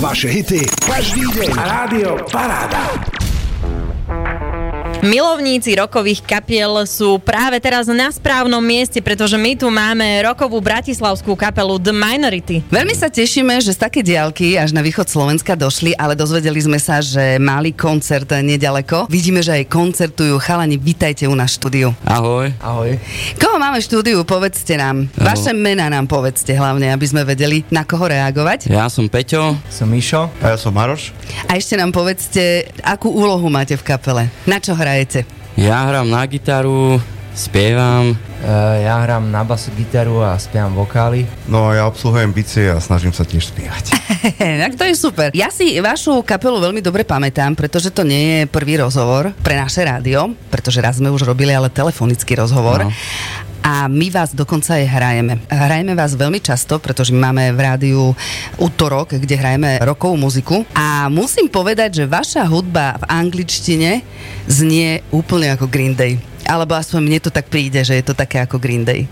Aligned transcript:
Vaše 0.00 0.28
hity 0.28 0.60
každý 0.84 1.24
deň. 1.32 1.50
Rádio 1.56 2.20
Paráda. 2.28 3.15
Milovníci 5.06 5.78
rokových 5.78 6.18
kapiel 6.26 6.82
sú 6.82 7.22
práve 7.22 7.62
teraz 7.62 7.86
na 7.86 8.10
správnom 8.10 8.58
mieste, 8.58 8.98
pretože 8.98 9.38
my 9.38 9.54
tu 9.54 9.70
máme 9.70 10.02
rokovú 10.26 10.58
bratislavskú 10.58 11.38
kapelu 11.38 11.78
The 11.78 11.94
Minority. 11.94 12.66
Veľmi 12.66 12.90
sa 12.90 13.06
tešíme, 13.06 13.54
že 13.62 13.70
z 13.70 13.86
také 13.86 14.02
diálky 14.02 14.58
až 14.58 14.74
na 14.74 14.82
východ 14.82 15.06
Slovenska 15.06 15.54
došli, 15.54 15.94
ale 15.94 16.18
dozvedeli 16.18 16.58
sme 16.58 16.82
sa, 16.82 16.98
že 16.98 17.38
mali 17.38 17.70
koncert 17.70 18.26
nedaleko. 18.26 19.06
Vidíme, 19.06 19.46
že 19.46 19.62
aj 19.62 19.70
koncertujú. 19.70 20.42
Chalani, 20.42 20.74
vítajte 20.74 21.30
u 21.30 21.38
nás 21.38 21.54
štúdiu. 21.54 21.94
Ahoj. 22.02 22.50
Ahoj. 22.58 22.98
Koho 23.38 23.62
máme 23.62 23.78
štúdiu? 23.78 24.26
Povedzte 24.26 24.74
nám. 24.74 25.06
Ahoj. 25.14 25.22
Vaše 25.22 25.54
mená 25.54 25.86
nám 25.86 26.10
povedzte 26.10 26.50
hlavne, 26.50 26.90
aby 26.90 27.06
sme 27.06 27.22
vedeli, 27.22 27.62
na 27.70 27.86
koho 27.86 28.10
reagovať. 28.10 28.74
Ja 28.74 28.90
som 28.90 29.06
Peťo. 29.06 29.54
Som 29.70 29.94
Mišo. 29.94 30.34
A 30.42 30.50
ja 30.50 30.58
som 30.58 30.74
Maroš. 30.74 31.14
A 31.46 31.54
ešte 31.54 31.78
nám 31.78 31.94
povedzte, 31.94 32.74
akú 32.82 33.14
úlohu 33.14 33.46
máte 33.46 33.78
v 33.78 33.86
kapele. 33.86 34.26
Na 34.50 34.58
čo 34.58 34.74
hrajete? 34.96 35.28
Ja 35.60 35.84
hrám 35.84 36.08
na 36.08 36.24
gitaru, 36.24 36.96
spievam. 37.36 38.16
Uh, 38.40 38.80
ja 38.80 38.96
hrám 39.04 39.28
na 39.28 39.44
basu 39.44 39.68
gitaru 39.76 40.24
a 40.24 40.40
spievam 40.40 40.72
vokály. 40.72 41.28
No 41.52 41.68
a 41.68 41.76
ja 41.76 41.84
obsluhujem 41.84 42.32
bicie 42.32 42.72
a 42.72 42.80
snažím 42.80 43.12
sa 43.12 43.28
tiež 43.28 43.52
spievať. 43.52 43.92
tak 44.64 44.72
to 44.72 44.88
je 44.88 44.96
super. 44.96 45.28
Ja 45.36 45.52
si 45.52 45.76
vašu 45.76 46.24
kapelu 46.24 46.56
veľmi 46.64 46.80
dobre 46.80 47.04
pamätám, 47.04 47.52
pretože 47.52 47.92
to 47.92 48.08
nie 48.08 48.40
je 48.40 48.48
prvý 48.48 48.80
rozhovor 48.80 49.36
pre 49.44 49.60
naše 49.60 49.84
rádio, 49.84 50.32
pretože 50.48 50.80
raz 50.80 50.96
sme 50.96 51.12
už 51.12 51.28
robili 51.28 51.52
ale 51.52 51.68
telefonický 51.68 52.40
rozhovor. 52.40 52.88
No. 52.88 52.92
A 53.66 53.90
my 53.90 54.14
vás 54.14 54.30
dokonca 54.30 54.78
aj 54.78 54.86
hrajeme. 54.86 55.42
Hrajeme 55.50 55.98
vás 55.98 56.14
veľmi 56.14 56.38
často, 56.38 56.78
pretože 56.78 57.10
máme 57.10 57.50
v 57.50 57.58
rádiu 57.58 58.14
útorok, 58.62 59.18
kde 59.18 59.34
hrajeme 59.34 59.82
rokovú 59.82 60.14
muziku. 60.14 60.62
A 60.70 61.10
musím 61.10 61.50
povedať, 61.50 61.98
že 61.98 62.04
vaša 62.06 62.46
hudba 62.46 62.94
v 63.02 63.04
angličtine 63.10 64.06
znie 64.46 65.02
úplne 65.10 65.58
ako 65.58 65.66
Green 65.66 65.98
Day. 65.98 66.14
Alebo 66.46 66.78
aspoň 66.78 67.00
mne 67.02 67.18
to 67.18 67.34
tak 67.34 67.50
príde, 67.50 67.82
že 67.82 67.98
je 67.98 68.06
to 68.06 68.14
také 68.14 68.38
ako 68.38 68.62
Green 68.62 68.86
Day. 68.86 69.10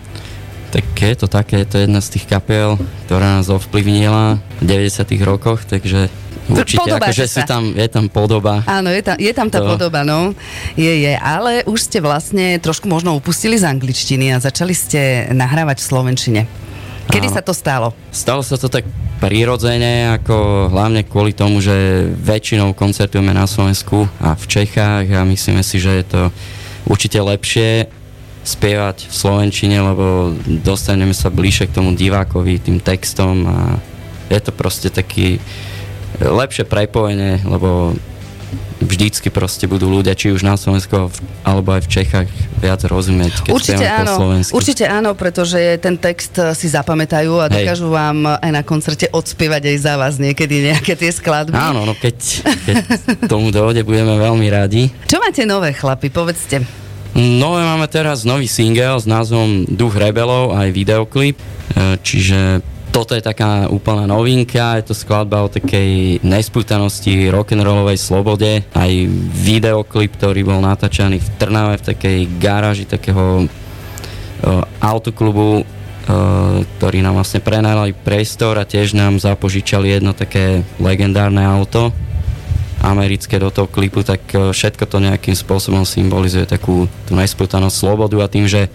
Tak 0.71 0.87
je 1.03 1.19
to 1.19 1.27
také, 1.27 1.67
je 1.67 1.69
to 1.75 1.83
jedna 1.83 1.98
z 1.98 2.15
tých 2.15 2.31
kapiel, 2.31 2.78
ktorá 3.11 3.43
nás 3.43 3.50
ovplyvnila 3.50 4.39
v 4.62 4.71
90 4.71 5.19
rokoch, 5.27 5.67
takže 5.67 6.06
určite, 6.48 6.89
akože 6.91 7.25
sú 7.25 7.41
tam, 7.48 7.73
je 7.73 7.89
tam 7.89 8.09
podoba. 8.12 8.61
Áno, 8.69 8.92
je 8.92 9.00
tam, 9.00 9.17
je 9.17 9.33
tam 9.33 9.48
tá 9.48 9.64
To- 9.64 9.77
podoba, 9.77 10.05
no. 10.05 10.37
Je, 10.77 10.92
je. 11.09 11.12
Ale 11.17 11.64
už 11.64 11.81
ste 11.81 11.98
vlastne 12.05 12.61
trošku 12.61 12.84
možno 12.89 13.17
upustili 13.17 13.56
z 13.56 13.64
angličtiny 13.64 14.34
a 14.34 14.42
začali 14.42 14.75
ste 14.77 15.31
nahrávať 15.33 15.81
v 15.81 15.84
slovenčine. 15.84 16.42
Kedy 17.05 17.28
Áno. 17.28 17.37
sa 17.37 17.42
to 17.45 17.53
stalo? 17.53 17.89
Stalo 18.09 18.41
sa 18.41 18.56
to 18.56 18.72
tak 18.72 18.89
prirodzene, 19.20 20.17
ako 20.17 20.69
hlavne 20.72 21.05
kvôli 21.05 21.37
tomu, 21.37 21.61
že 21.61 22.09
väčšinou 22.17 22.72
koncertujeme 22.72 23.33
na 23.33 23.45
Slovensku 23.45 24.09
a 24.20 24.33
v 24.33 24.45
Čechách 24.45 25.06
a 25.12 25.20
myslíme 25.28 25.61
si, 25.61 25.77
že 25.81 26.00
je 26.00 26.05
to 26.05 26.22
určite 26.89 27.20
lepšie 27.20 27.89
spievať 28.45 29.09
v 29.09 29.15
Slovenčine, 29.17 29.81
lebo 29.81 30.37
dostaneme 30.65 31.17
sa 31.17 31.33
bližšie 31.33 31.72
k 31.72 31.77
tomu 31.77 31.97
divákovi, 31.97 32.61
tým 32.61 32.77
textom 32.81 33.48
a 33.48 33.59
je 34.28 34.41
to 34.41 34.53
proste 34.53 34.92
taký 34.92 35.41
lepšie 36.20 36.65
prepojenie, 36.67 37.43
lebo 37.47 37.95
vždycky 38.84 39.33
proste 39.33 39.65
budú 39.65 39.89
ľudia, 39.89 40.12
či 40.12 40.31
už 40.31 40.45
na 40.45 40.55
Slovensku 40.61 41.09
alebo 41.43 41.69
aj 41.75 41.89
v 41.89 41.91
Čechách 41.91 42.29
viac 42.61 42.81
rozumieť, 42.84 43.48
keď 43.48 43.53
Určite 43.53 43.77
spievame 43.81 43.97
po 43.97 44.03
áno, 44.05 44.15
slovensky. 44.15 44.53
určite 44.53 44.84
áno, 44.84 45.11
pretože 45.17 45.59
ten 45.81 45.97
text 45.97 46.34
eh, 46.37 46.53
si 46.53 46.69
zapamätajú 46.69 47.33
a 47.41 47.47
Hej. 47.48 47.53
dokážu 47.65 47.89
vám 47.91 48.39
aj 48.39 48.51
na 48.53 48.62
koncerte 48.62 49.06
odspievať 49.11 49.62
aj 49.75 49.77
za 49.81 49.95
vás 49.97 50.15
niekedy 50.21 50.71
nejaké 50.71 50.95
tie 50.95 51.11
skladby. 51.11 51.56
Áno, 51.56 51.89
no 51.89 51.97
keď, 51.97 52.17
keď 52.45 52.77
tomu 53.33 53.49
dojde, 53.49 53.83
budeme 53.83 54.15
veľmi 54.21 54.47
radi. 54.53 54.93
Čo 55.09 55.19
máte 55.19 55.49
nové, 55.49 55.73
chlapi? 55.73 56.12
Povedzte. 56.12 56.62
Nové 57.15 57.62
máme 57.62 57.87
teraz 57.87 58.27
nový 58.27 58.50
single 58.50 58.99
s 58.99 59.06
názvom 59.06 59.71
Duch 59.71 59.94
rebelov 59.94 60.50
aj 60.50 60.75
videoklip, 60.75 61.38
e, 61.38 61.94
čiže 62.03 62.59
toto 62.94 63.19
je 63.19 63.27
taká 63.27 63.66
úplná 63.66 64.06
novinka, 64.06 64.78
je 64.78 64.87
to 64.87 64.94
skladba 64.94 65.43
o 65.43 65.50
takej 65.50 66.22
nespútanosti 66.22 67.27
rock'n'rollovej 67.27 67.99
slobode, 67.99 68.62
aj 68.71 68.93
videoklip, 69.34 70.15
ktorý 70.15 70.47
bol 70.47 70.62
natáčaný 70.62 71.19
v 71.19 71.28
Trnave 71.34 71.82
v 71.82 71.87
takej 71.91 72.19
garáži 72.38 72.87
takého 72.87 73.43
e, 73.43 73.47
autoklubu, 74.78 75.59
e, 75.59 75.62
ktorý 76.62 77.03
nám 77.03 77.19
vlastne 77.19 77.43
prenajali 77.43 77.99
priestor 77.99 78.62
a 78.62 78.69
tiež 78.69 78.94
nám 78.94 79.19
zapožičali 79.19 79.99
jedno 79.99 80.15
také 80.15 80.62
legendárne 80.78 81.43
auto 81.43 81.91
americké 82.78 83.43
do 83.43 83.50
toho 83.50 83.66
klipu, 83.66 84.06
tak 84.06 84.22
e, 84.31 84.55
všetko 84.55 84.87
to 84.87 85.03
nejakým 85.03 85.34
spôsobom 85.34 85.82
symbolizuje 85.82 86.47
takú 86.47 86.87
tú 87.11 87.19
nespútanosť, 87.19 87.75
slobodu 87.75 88.22
a 88.22 88.31
tým, 88.31 88.47
že 88.47 88.71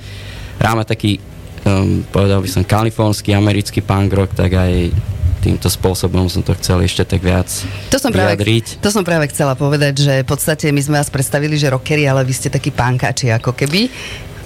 hráme 0.59 0.83
taký, 0.83 1.23
um, 1.65 2.03
povedal 2.09 2.39
by 2.43 2.49
som, 2.49 2.63
kalifornský, 2.63 3.33
americký 3.35 3.79
punk 3.83 4.11
rock, 4.13 4.31
tak 4.35 4.55
aj 4.55 4.93
týmto 5.39 5.71
spôsobom 5.71 6.27
som 6.27 6.43
to 6.43 6.51
chcel 6.59 6.83
ešte 6.83 7.07
tak 7.07 7.23
viac 7.23 7.47
To 7.87 7.95
som, 7.95 8.11
práve, 8.11 8.35
vyjadriť. 8.35 8.83
to 8.83 8.91
som 8.91 9.07
práve 9.07 9.31
chcela 9.31 9.55
povedať, 9.55 10.03
že 10.03 10.13
v 10.23 10.27
podstate 10.27 10.67
my 10.75 10.81
sme 10.83 10.99
vás 10.99 11.07
predstavili, 11.07 11.55
že 11.55 11.71
rockery, 11.71 12.03
ale 12.11 12.27
vy 12.27 12.33
ste 12.35 12.51
takí 12.51 12.75
pánkači 12.75 13.31
ako 13.31 13.55
keby. 13.55 13.87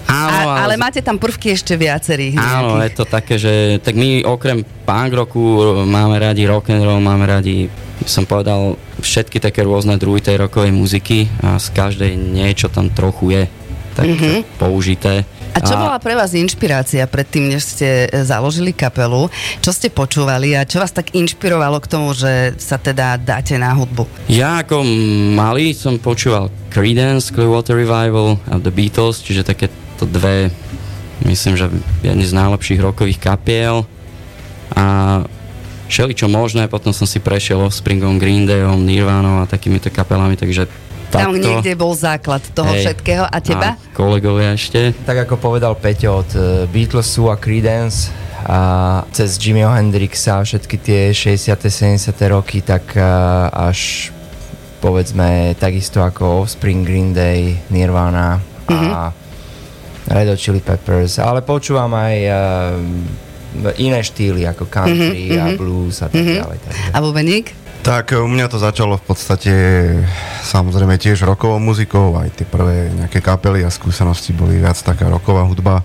Áno, 0.03 0.53
a, 0.53 0.67
ale 0.67 0.77
máte 0.77 0.99
tam 1.01 1.17
prvky 1.17 1.55
ešte 1.55 1.79
viacerých. 1.79 2.35
Áno, 2.37 2.77
je 2.77 2.91
nejakých. 2.91 2.97
to 2.99 3.03
také, 3.07 3.35
že 3.39 3.53
tak 3.81 3.97
my 3.97 4.21
okrem 4.27 4.61
punk 4.85 5.11
rocku 5.15 5.41
máme 5.87 6.21
radi 6.21 6.45
rock 6.45 6.69
and 6.69 6.85
roll, 6.85 7.01
máme 7.01 7.25
radi 7.25 7.71
som 8.03 8.27
povedal 8.27 8.75
všetky 8.99 9.39
také 9.39 9.63
rôzne 9.63 9.95
druhy 9.95 10.19
tej 10.19 10.43
rockovej 10.43 10.75
muziky 10.75 11.31
a 11.39 11.55
z 11.55 11.71
každej 11.71 12.11
niečo 12.19 12.67
tam 12.67 12.91
trochu 12.91 13.31
je 13.31 13.43
tak 13.93 14.09
mm-hmm. 14.09 14.59
použité. 14.59 15.23
A 15.53 15.61
čo 15.61 15.77
bola 15.77 16.01
pre 16.01 16.17
vás 16.17 16.33
inšpirácia 16.33 17.05
predtým, 17.05 17.53
než 17.53 17.77
ste 17.77 18.09
e, 18.09 18.25
založili 18.25 18.73
kapelu? 18.73 19.29
Čo 19.61 19.69
ste 19.69 19.93
počúvali 19.93 20.57
a 20.57 20.65
čo 20.65 20.81
vás 20.81 20.89
tak 20.89 21.13
inšpirovalo 21.13 21.77
k 21.77 21.87
tomu, 21.89 22.17
že 22.17 22.57
sa 22.57 22.81
teda 22.81 23.21
dáte 23.21 23.53
na 23.61 23.69
hudbu? 23.77 24.09
Ja 24.33 24.65
ako 24.65 24.81
malý 25.37 25.77
som 25.77 26.01
počúval 26.01 26.49
Creedence, 26.73 27.29
Clearwater 27.29 27.77
Revival 27.77 28.41
a 28.49 28.57
The 28.57 28.73
Beatles, 28.73 29.21
čiže 29.21 29.45
také 29.45 29.69
to 30.01 30.09
dve, 30.09 30.49
myslím, 31.21 31.53
že 31.53 31.69
jedny 32.01 32.25
z 32.25 32.33
najlepších 32.33 32.81
rockových 32.81 33.21
kapiel 33.21 33.85
a 34.73 34.85
všeli 35.85 36.17
čo 36.17 36.25
možné, 36.25 36.65
potom 36.65 36.89
som 36.89 37.05
si 37.05 37.21
prešiel 37.21 37.61
Offspringom, 37.61 38.17
Green 38.17 38.49
Dayom, 38.49 38.81
Nirvánou 38.81 39.45
a 39.45 39.49
takýmito 39.49 39.93
kapelami, 39.93 40.33
takže 40.33 40.65
Tam 41.13 41.31
takto. 41.33 41.45
niekde 41.45 41.71
bol 41.77 41.93
základ 41.93 42.41
toho 42.57 42.73
Hej. 42.73 42.81
všetkého. 42.89 43.23
A 43.29 43.37
teba? 43.37 43.69
A 43.77 43.93
kolegovia 43.93 44.57
ešte. 44.57 44.97
Tak 45.05 45.29
ako 45.29 45.37
povedal 45.37 45.77
Peťo 45.77 46.25
od 46.25 46.29
eh, 46.33 46.43
Beatlesu 46.65 47.29
a 47.29 47.37
Creedence 47.37 48.09
a 48.43 48.59
cez 49.15 49.39
Jimmyho 49.39 49.71
Hendrixa 49.71 50.41
a 50.41 50.43
všetky 50.43 50.75
tie 50.81 51.01
60. 51.15 51.53
70. 51.69 52.11
roky, 52.33 52.59
tak 52.65 52.97
eh, 52.97 53.03
až 53.53 54.11
povedzme 54.83 55.55
takisto 55.55 56.03
ako 56.03 56.43
Offspring, 56.43 56.83
Green 56.83 57.15
Day, 57.15 57.55
Nirvana 57.71 58.43
a 58.67 59.15
Red 60.11 60.27
Hot 60.27 60.39
Chili 60.39 60.59
Peppers, 60.59 61.23
ale 61.23 61.39
počúvam 61.39 61.87
aj 61.95 62.15
eh, 62.19 62.35
iné 63.79 64.01
štýly 64.03 64.43
ako 64.49 64.67
country 64.67 65.31
a 65.37 65.55
blues 65.55 66.03
a 66.03 66.09
tak 66.09 66.19
ďalej. 66.19 66.57
Takže. 66.59 66.83
A 66.91 66.97
Bubeník? 66.99 67.62
Tak 67.83 68.15
u 68.15 68.31
mňa 68.31 68.47
to 68.47 68.63
začalo 68.63 68.95
v 68.95 69.03
podstate 69.03 69.53
samozrejme 70.47 70.95
tiež 70.95 71.27
rokovou 71.27 71.59
muzikou, 71.59 72.15
aj 72.15 72.31
tie 72.39 72.47
prvé 72.47 72.87
nejaké 72.95 73.19
kapely 73.19 73.59
a 73.59 73.67
skúsenosti 73.67 74.31
boli 74.31 74.55
viac 74.55 74.79
taká 74.79 75.11
roková 75.11 75.43
hudba, 75.43 75.83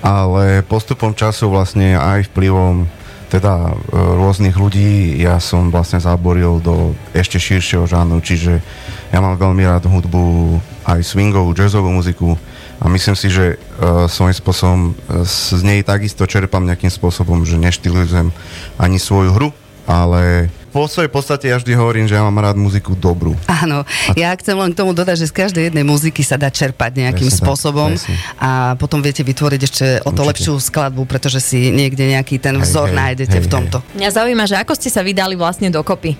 ale 0.00 0.64
postupom 0.64 1.12
času 1.12 1.52
vlastne 1.52 1.92
aj 1.92 2.32
vplyvom 2.32 2.88
teda 3.28 3.68
e, 3.68 3.72
rôznych 3.92 4.56
ľudí 4.56 5.20
ja 5.20 5.36
som 5.36 5.68
vlastne 5.68 6.00
zaboril 6.00 6.56
do 6.56 6.96
ešte 7.12 7.36
širšieho 7.36 7.84
žánru, 7.84 8.24
čiže 8.24 8.64
ja 9.12 9.20
mám 9.20 9.36
veľmi 9.36 9.60
rád 9.68 9.92
hudbu 9.92 10.56
aj 10.88 11.04
swingovú, 11.04 11.52
jazzovú 11.52 11.92
muziku. 11.92 12.40
A 12.80 12.88
myslím 12.88 13.16
si, 13.16 13.28
že 13.32 13.56
uh, 13.56 14.04
svojím 14.08 14.36
spôsobom 14.36 14.80
e, 14.92 15.24
z 15.28 15.60
nej 15.64 15.80
takisto 15.84 16.24
čerpám 16.24 16.64
nejakým 16.64 16.92
spôsobom, 16.92 17.44
že 17.44 17.60
neštilizujem 17.60 18.32
ani 18.80 18.96
svoju 18.96 19.36
hru, 19.36 19.48
ale 19.84 20.48
po 20.76 20.84
svojej 20.84 21.08
podstate 21.08 21.48
ja 21.48 21.56
vždy 21.56 21.72
hovorím, 21.72 22.04
že 22.04 22.20
ja 22.20 22.20
mám 22.20 22.36
rád 22.36 22.60
muziku 22.60 22.92
dobrú. 22.92 23.32
Áno, 23.48 23.88
ja 24.12 24.28
chcem 24.36 24.52
len 24.52 24.76
k 24.76 24.84
tomu 24.84 24.92
dodať, 24.92 25.24
že 25.24 25.32
z 25.32 25.34
každej 25.48 25.62
jednej 25.72 25.88
muziky 25.88 26.20
sa 26.20 26.36
dá 26.36 26.52
čerpať 26.52 27.00
nejakým 27.00 27.32
Presne 27.32 27.40
spôsobom 27.40 27.96
presne. 27.96 28.12
a 28.36 28.76
potom 28.76 29.00
viete 29.00 29.24
vytvoriť 29.24 29.60
ešte 29.64 29.86
o 30.04 30.12
to 30.12 30.20
Určite. 30.20 30.28
lepšiu 30.28 30.52
skladbu, 30.60 31.08
pretože 31.08 31.40
si 31.40 31.72
niekde 31.72 32.12
nejaký 32.12 32.36
ten 32.36 32.60
Hej, 32.60 32.68
vzor 32.68 32.92
hej, 32.92 32.96
nájdete 33.00 33.38
hej, 33.40 33.44
v 33.44 33.48
tomto. 33.48 33.80
Mňa 33.96 34.10
zaujíma, 34.20 34.44
že 34.44 34.60
ako 34.60 34.76
ste 34.76 34.92
sa 34.92 35.00
vydali 35.00 35.32
vlastne 35.32 35.72
dokopy? 35.72 36.12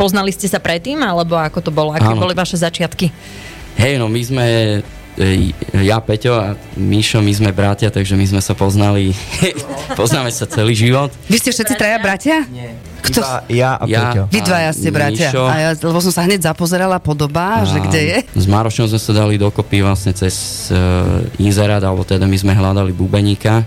Poznali 0.00 0.32
ste 0.32 0.48
sa 0.48 0.56
predtým, 0.56 1.04
alebo 1.04 1.36
ako 1.36 1.68
to 1.68 1.68
bolo? 1.68 1.92
Aké 1.92 2.08
Áno. 2.08 2.24
boli 2.24 2.32
vaše 2.32 2.56
začiatky? 2.56 3.12
Hej, 3.76 4.00
no 4.00 4.08
my 4.08 4.20
sme, 4.24 4.44
ja, 5.84 5.98
Peťo 5.98 6.32
a 6.38 6.54
Míšo, 6.78 7.18
my 7.18 7.32
sme 7.34 7.50
bratia, 7.50 7.90
takže 7.90 8.14
my 8.14 8.24
sme 8.24 8.40
sa 8.40 8.54
poznali, 8.54 9.12
poznáme 10.00 10.30
sa 10.30 10.46
celý 10.46 10.72
život. 10.72 11.10
Vy 11.26 11.42
ste 11.42 11.50
všetci 11.50 11.74
traja 11.76 11.98
bratia? 11.98 12.46
Nie. 12.48 12.77
Kto? 13.08 13.20
Iba 13.20 13.34
ja 13.48 13.70
a 13.74 13.84
Ja- 13.84 14.00
Peťo. 14.06 14.22
Vy 14.28 14.38
dvaja 14.40 14.70
ste 14.70 14.88
bratia. 14.88 15.28
Mišo. 15.28 15.42
A 15.42 15.54
ja, 15.56 15.68
lebo 15.74 15.98
som 15.98 16.12
sa 16.12 16.22
hneď 16.22 16.40
zapozerala 16.44 16.96
podobá, 16.96 17.64
že 17.64 17.78
kde 17.80 18.00
je. 18.00 18.18
S 18.34 18.46
Marošom 18.46 18.86
sme 18.86 19.00
sa 19.00 19.12
dali 19.12 19.34
dokopy 19.34 19.80
vlastne 19.80 20.12
cez 20.12 20.34
uh, 20.68 20.78
inzerát, 21.36 21.80
alebo 21.80 22.02
teda 22.02 22.24
my 22.24 22.36
sme 22.36 22.52
hľadali 22.52 22.92
bubeníka, 22.92 23.64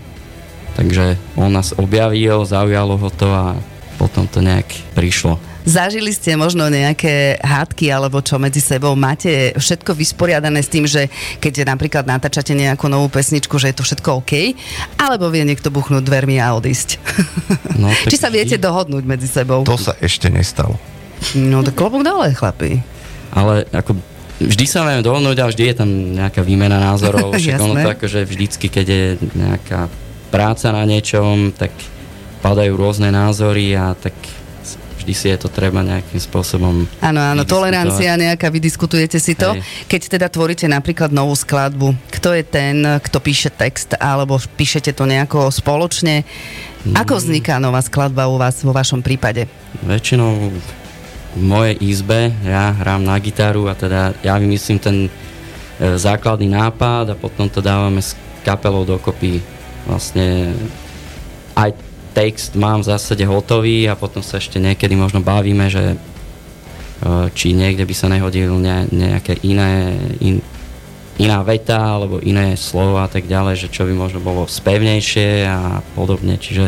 takže 0.73 1.17
on 1.35 1.51
nás 1.51 1.73
objavil, 1.73 2.41
zaujalo 2.41 2.95
ho 2.95 3.09
to 3.09 3.27
a 3.27 3.53
potom 3.97 4.25
to 4.25 4.39
nejak 4.39 4.65
prišlo. 4.93 5.38
Zažili 5.61 6.09
ste 6.09 6.33
možno 6.33 6.65
nejaké 6.67 7.37
hádky 7.37 7.93
alebo 7.93 8.17
čo 8.25 8.41
medzi 8.41 8.57
sebou? 8.57 8.97
Máte 8.97 9.53
všetko 9.53 9.93
vysporiadané 9.93 10.65
s 10.65 10.69
tým, 10.73 10.89
že 10.89 11.05
keď 11.37 11.69
napríklad 11.69 12.09
natáčate 12.09 12.57
nejakú 12.57 12.89
novú 12.89 13.13
pesničku, 13.13 13.61
že 13.61 13.69
je 13.69 13.77
to 13.77 13.83
všetko 13.85 14.25
OK? 14.25 14.57
Alebo 14.97 15.29
vie 15.29 15.45
niekto 15.45 15.69
buchnúť 15.69 16.01
dvermi 16.01 16.41
a 16.41 16.57
odísť? 16.57 16.89
No, 17.81 17.89
Či 17.89 18.17
sa 18.19 18.29
viete 18.29 18.61
vždy- 18.61 18.61
dohodnúť 18.61 19.03
medzi 19.09 19.25
sebou? 19.25 19.65
To 19.65 19.73
sa 19.73 19.97
ešte 19.97 20.29
nestalo. 20.29 20.77
No 21.33 21.65
tak 21.65 21.73
klobúk 21.73 22.05
dole, 22.05 22.29
chlapi. 22.29 22.77
Ale 23.33 23.65
ako 23.73 23.97
vždy 24.37 24.65
sa 24.69 24.85
vieme 24.85 25.01
dohodnúť 25.01 25.37
a 25.41 25.49
vždy 25.49 25.63
je 25.65 25.75
tam 25.77 25.89
nejaká 25.89 26.45
výmena 26.45 26.77
názorov. 26.77 27.33
Však 27.37 27.57
ono 27.57 27.81
to 27.81 27.89
akože 27.97 28.19
vždycky, 28.25 28.69
keď 28.69 28.85
je 28.85 29.03
nejaká 29.33 29.89
práca 30.29 30.69
na 30.69 30.85
niečom, 30.85 31.49
tak 31.57 31.73
padajú 32.45 32.73
rôzne 32.77 33.09
názory 33.09 33.73
a 33.73 33.97
tak 33.97 34.13
vždy 35.01 35.13
si 35.18 35.27
je 35.33 35.38
to 35.42 35.50
treba 35.50 35.81
nejakým 35.81 36.21
spôsobom 36.21 36.86
Áno, 37.01 37.19
áno, 37.19 37.44
tolerancia 37.44 38.13
nejaká, 38.13 38.53
vydiskutujete 38.53 39.18
si 39.18 39.33
to. 39.33 39.57
Hej. 39.57 39.89
Keď 39.89 40.01
teda 40.18 40.27
tvoríte 40.30 40.69
napríklad 40.69 41.09
novú 41.09 41.33
skladbu, 41.33 41.98
kto 42.13 42.38
je 42.38 42.44
ten, 42.45 42.75
kto 43.01 43.18
píše 43.18 43.50
text, 43.50 43.98
alebo 43.98 44.38
píšete 44.38 44.94
to 44.94 45.09
nejako 45.09 45.50
spoločne? 45.50 46.24
Ako 46.94 47.18
Mm. 47.18 47.21
vzniká 47.21 47.53
nová 47.62 47.81
skladba 47.86 48.25
u 48.25 48.42
vás, 48.42 48.62
vo 48.65 48.74
vašom 48.74 49.06
prípade? 49.06 49.45
Väčšinou 49.86 50.50
v 51.31 51.42
mojej 51.42 51.77
izbe 51.77 52.33
ja 52.42 52.74
hrám 52.74 53.06
na 53.06 53.15
gitaru 53.21 53.69
a 53.69 53.77
teda 53.77 54.18
ja 54.25 54.36
vymyslím 54.42 54.80
ten 54.81 54.98
e, 55.06 55.09
základný 55.98 56.50
nápad 56.50 57.13
a 57.13 57.15
potom 57.15 57.45
to 57.48 57.62
dávame 57.62 58.01
s 58.01 58.18
kapelou 58.42 58.83
dokopy. 58.83 59.39
Vlastne 59.86 60.57
aj 61.53 61.90
text 62.11 62.53
mám 62.53 62.81
v 62.81 62.89
zásade 62.89 63.23
hotový 63.23 63.87
a 63.87 63.95
potom 63.95 64.19
sa 64.19 64.37
ešte 64.37 64.57
niekedy 64.57 64.93
možno 64.93 65.19
bavíme, 65.19 65.67
že 65.67 65.83
e, 65.91 65.97
či 67.31 67.51
niekde 67.51 67.83
by 67.83 67.93
sa 67.93 68.07
nehodil 68.07 68.51
ne, 68.55 68.85
nejaké 68.87 69.39
iné, 69.41 69.95
in, 70.19 70.43
iná 71.15 71.39
veta 71.41 71.77
alebo 71.77 72.19
iné 72.19 72.53
slovo 72.53 72.97
a 72.97 73.07
tak 73.07 73.25
ďalej, 73.25 73.55
že 73.55 73.67
čo 73.69 73.87
by 73.87 73.93
možno 73.93 74.19
bolo 74.19 74.43
spevnejšie 74.43 75.45
a 75.45 75.59
podobne. 75.93 76.35
Čiže 76.35 76.67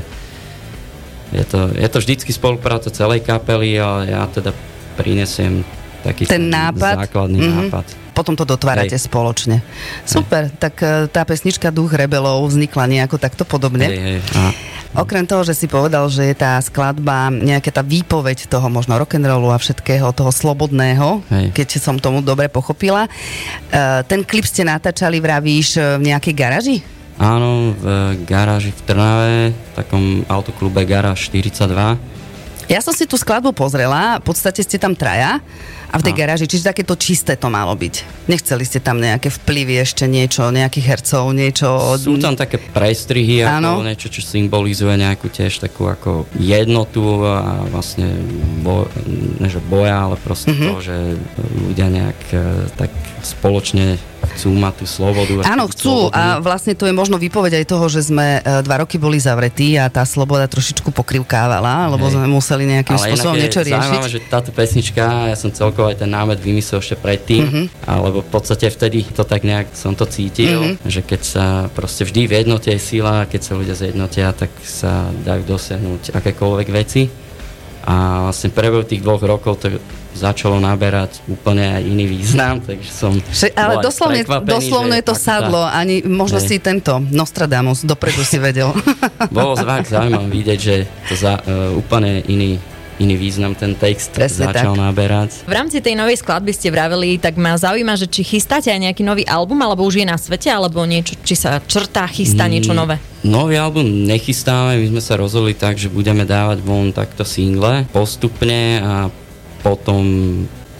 je 1.33 1.43
to, 1.43 1.73
je 1.73 1.87
to 1.87 1.97
vždycky 1.97 2.29
spolupráca 2.29 2.87
celej 2.87 3.21
kapely, 3.21 3.75
ale 3.75 4.13
ja 4.13 4.23
teda 4.27 4.53
prinesiem 4.93 5.65
taký 6.01 6.23
Ten 6.23 6.47
nápad? 6.47 7.09
základný 7.09 7.39
Mhm. 7.41 7.53
nápad. 7.67 7.85
Potom 8.13 8.37
to 8.37 8.45
dotvárate 8.45 8.93
Hej. 8.93 9.09
spoločne. 9.09 9.65
Super, 10.05 10.53
tak 10.53 10.77
e, 10.79 11.09
tá 11.09 11.25
pesnička 11.25 11.73
Duch 11.73 11.89
rebelov 11.89 12.45
vznikla 12.45 12.85
nejako 12.85 13.17
takto 13.17 13.41
podobne. 13.41 13.89
Hej, 13.89 13.97
hej. 13.97 14.17
A 14.37 14.53
Okrem 14.93 15.25
toho, 15.25 15.41
že 15.41 15.57
si 15.57 15.65
povedal, 15.65 16.05
že 16.09 16.29
je 16.29 16.35
tá 16.37 16.61
skladba 16.61 17.33
nejaká 17.33 17.73
tá 17.73 17.81
výpoveď 17.81 18.45
toho 18.45 18.69
možno 18.69 18.93
rock'n'rollu 19.01 19.49
a 19.49 19.57
všetkého 19.57 20.13
toho 20.13 20.29
slobodného, 20.29 21.25
Hej. 21.33 21.45
keď 21.49 21.67
som 21.81 21.97
tomu 21.97 22.21
dobre 22.21 22.45
pochopila. 22.45 23.05
E, 23.05 23.09
ten 24.05 24.21
klip 24.21 24.45
ste 24.45 24.61
natáčali, 24.61 25.17
vravíš, 25.17 25.81
e, 25.81 25.97
v 25.97 26.13
nejakej 26.13 26.33
garaži? 26.37 26.77
áno, 27.17 27.77
v 27.77 27.85
garáži 28.25 28.73
v 28.73 28.81
Trnave, 28.89 29.37
v 29.53 29.69
takom 29.77 30.25
autoklube 30.25 30.81
Garáž 30.85 31.29
42. 31.29 31.97
Ja 32.71 32.79
som 32.79 32.95
si 32.95 33.03
tú 33.03 33.19
skladbu 33.19 33.51
pozrela, 33.51 34.17
v 34.17 34.25
podstate 34.25 34.63
ste 34.63 34.79
tam 34.79 34.95
traja 34.95 35.43
a 35.91 35.95
v 35.99 36.03
tej 36.03 36.13
No. 36.15 36.19
garáži, 36.19 36.45
čiže 36.47 36.65
takéto 36.65 36.95
čisté 36.95 37.35
to 37.35 37.45
malo 37.47 37.75
byť. 37.75 38.25
Nechceli 38.25 38.63
ste 38.63 38.79
tam 38.79 38.97
nejaké 38.97 39.29
vplyvy 39.29 39.77
ešte 39.77 40.07
niečo, 40.07 40.47
nejakých 40.47 40.85
hercov, 40.87 41.29
niečo... 41.29 41.67
Sú 41.99 42.17
tam 42.17 42.33
také 42.33 42.57
prestrihy, 42.57 43.43
ako 43.43 43.83
niečo, 43.83 44.07
čo 44.07 44.23
symbolizuje 44.23 44.95
nejakú 44.95 45.27
tiež 45.27 45.59
takú 45.59 45.85
ako 45.85 46.25
jednotu 46.33 47.03
a 47.21 47.67
vlastne 47.67 48.09
bo, 48.63 48.87
ne, 49.37 49.47
že 49.47 49.59
boja, 49.59 50.07
ale 50.07 50.15
proste 50.17 50.55
Mhm. 50.55 50.63
to, 50.63 50.73
že 50.81 50.95
ľudia 51.67 51.87
nejak 51.91 52.19
e, 52.31 52.37
tak 52.73 52.89
spoločne 53.21 53.99
chcú 54.23 54.55
mať 54.55 54.73
tú 54.79 54.85
slobodu. 54.85 55.33
Áno, 55.43 55.67
chcú 55.67 56.07
slobodní. 56.07 56.15
a 56.15 56.23
vlastne 56.39 56.73
to 56.73 56.87
je 56.87 56.91
možno 56.91 57.19
výpoveď 57.19 57.59
aj 57.59 57.65
toho, 57.67 57.85
že 57.85 58.07
sme 58.07 58.39
e, 58.39 58.63
dva 58.63 58.79
roky 58.79 58.95
boli 58.95 59.19
zavretí 59.19 59.75
a 59.75 59.87
tá 59.87 60.01
sloboda 60.03 60.47
trošičku 60.47 60.89
pokrivkávala, 60.89 61.91
lebo 61.91 62.07
Hej. 62.07 62.15
sme 62.15 62.27
museli 62.27 62.63
nejakým 62.65 62.95
Ale 62.95 63.05
spôsobom 63.11 63.35
niečo 63.35 63.61
riešiť. 63.61 63.83
Zaujímavé, 63.83 64.09
že 64.09 64.19
táto 64.25 64.49
pesnička, 64.49 65.03
ja 65.27 65.35
som 65.35 65.51
celkovo 65.51 65.91
aj 65.91 65.99
ten 65.99 66.09
námet 66.09 66.39
vymyslel 66.39 66.79
ešte 66.79 66.95
predtým, 66.95 67.43
Mhm. 67.43 67.51
mm-hmm. 67.67 67.85
alebo 67.85 68.19
v 68.19 68.29
podstate 68.29 68.67
vtedy 68.67 69.03
to 69.05 69.23
tak 69.23 69.43
nejak 69.43 69.67
som 69.75 69.93
to 69.93 70.07
cítil, 70.07 70.63
Mhm. 70.63 70.71
mm-hmm. 70.79 70.89
že 70.89 71.01
keď 71.01 71.21
sa 71.21 71.45
proste 71.69 72.03
vždy 72.03 72.21
v 72.25 72.33
jednote 72.39 72.69
je 72.69 72.79
sila, 72.79 73.27
keď 73.27 73.41
sa 73.41 73.53
ľudia 73.53 73.75
zjednotia, 73.75 74.27
tak 74.31 74.49
sa 74.63 74.91
dajú 75.21 75.43
dosiahnuť 75.45 76.15
akékoľvek 76.15 76.67
veci. 76.69 77.11
A 77.83 77.95
vlastne 78.25 78.47
v 78.47 78.55
priebehu 78.55 78.83
tých 78.83 79.03
dvoch 79.03 79.19
rokov 79.19 79.59
to 79.59 79.67
začalo 80.13 80.61
naberať 80.61 81.19
úplne 81.25 81.77
aj 81.77 81.81
iný 81.83 82.05
význam, 82.05 82.61
takže 82.61 82.89
som 82.89 83.11
ale 83.57 83.81
doslovne, 83.81 84.21
doslovne 84.45 84.95
je 85.01 85.05
to 85.05 85.15
sadlo, 85.17 85.65
ani 85.65 86.05
možno 86.05 86.39
Hej. 86.39 86.47
si 86.47 86.55
tento 86.61 87.01
Nostradamus 87.11 87.83
dopredu 87.83 88.21
si 88.21 88.37
vedel. 88.37 88.71
Bolo 89.33 89.57
zvák 89.57 89.83
zaujímavé 89.85 90.27
vidieť, 90.29 90.59
že 90.59 90.75
to 91.09 91.13
za, 91.17 91.41
uh, 91.41 91.73
úplne 91.73 92.21
iný, 92.29 92.61
iný 93.01 93.15
význam 93.17 93.57
ten 93.57 93.73
text 93.73 94.13
Presne 94.13 94.49
začal 94.49 94.77
tak. 94.77 94.81
naberať. 94.81 95.29
V 95.49 95.53
rámci 95.53 95.81
tej 95.81 95.97
novej 95.97 96.21
skladby 96.21 96.51
ste 96.53 96.69
vraveli, 96.69 97.17
tak 97.17 97.37
ma 97.41 97.57
zaujíma, 97.57 97.97
že 97.97 98.05
či 98.05 98.21
chystáte 98.21 98.69
aj 98.69 98.79
nejaký 98.89 99.01
nový 99.01 99.23
album, 99.25 99.57
alebo 99.65 99.85
už 99.85 100.03
je 100.03 100.05
na 100.05 100.17
svete, 100.17 100.49
alebo 100.49 100.85
niečo, 100.85 101.17
či 101.25 101.33
sa 101.33 101.57
črtá, 101.57 102.05
chystá 102.05 102.45
niečo 102.45 102.73
Mm, 102.73 102.79
nové. 102.79 102.95
Nový 103.23 103.55
album 103.55 103.85
nechystáme, 104.03 104.81
my 104.81 104.87
sme 104.97 105.01
sa 105.01 105.15
rozhodli 105.15 105.55
tak, 105.55 105.79
že 105.79 105.87
budeme 105.87 106.27
dávať 106.27 106.59
von 106.59 106.91
takto 106.91 107.23
single 107.23 107.87
postupne 107.93 108.81
a 108.83 108.93
potom, 109.63 110.03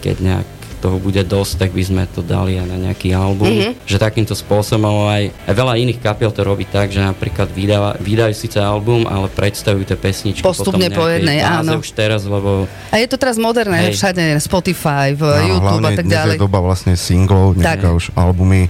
keď 0.04 0.16
nejak 0.20 0.48
toho 0.84 1.00
bude 1.00 1.24
dosť, 1.24 1.64
tak 1.64 1.70
by 1.72 1.80
sme 1.80 2.04
to 2.12 2.20
dali 2.20 2.60
aj 2.60 2.68
na 2.68 2.76
nejaký 2.76 3.16
album. 3.16 3.48
Mhm. 3.48 3.56
Mm-hmm. 3.56 3.88
Že 3.88 3.96
takýmto 3.96 4.34
spôsobom 4.36 5.08
aj, 5.08 5.32
aj 5.48 5.54
veľa 5.56 5.80
iných 5.80 5.98
kapiel 6.04 6.28
to 6.28 6.44
robí 6.44 6.68
tak, 6.68 6.92
že 6.92 7.00
napríklad 7.00 7.48
vydáva, 7.48 7.96
vydajú 7.96 8.36
síce 8.36 8.60
album, 8.60 9.08
ale 9.08 9.32
predstavujú 9.32 9.88
tie 9.88 9.96
pesničky 9.96 10.44
Postupne 10.44 10.92
potom 10.92 11.00
po 11.00 11.04
jednej, 11.08 11.40
áno. 11.40 11.80
už 11.80 11.88
teraz, 11.96 12.28
lebo 12.28 12.68
A 12.92 13.00
je 13.00 13.08
to 13.08 13.16
teraz 13.16 13.40
moderné, 13.40 13.88
Hej. 13.88 13.96
všade 13.96 14.24
Spotify, 14.44 15.16
v 15.16 15.24
Áno, 15.24 15.48
YouTube 15.56 15.88
a 15.88 15.90
tak 15.96 16.04
dnes 16.04 16.20
ďalej. 16.20 16.36
je 16.36 16.44
doba 16.44 16.58
vlastne 16.60 16.92
singlov, 17.00 17.56
dneska 17.56 17.88
už 17.88 18.12
albumy 18.12 18.68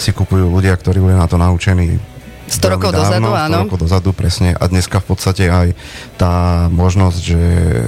si 0.00 0.16
kupujú 0.16 0.48
ľudia, 0.48 0.72
ktorí 0.80 0.96
boli 0.96 1.12
na 1.12 1.28
to 1.28 1.36
naučení 1.36 2.00
100 2.50 2.58
veľmi 2.58 2.74
rokov 2.74 2.90
dozadu, 2.98 3.30
áno. 3.30 3.58
100 3.62 3.64
rokov 3.70 3.78
dozadu, 3.78 4.08
presne. 4.10 4.48
A 4.58 4.64
dneska 4.66 4.98
v 4.98 5.06
podstate 5.06 5.46
aj 5.46 5.68
tá 6.18 6.66
možnosť, 6.74 7.18
že 7.22 7.40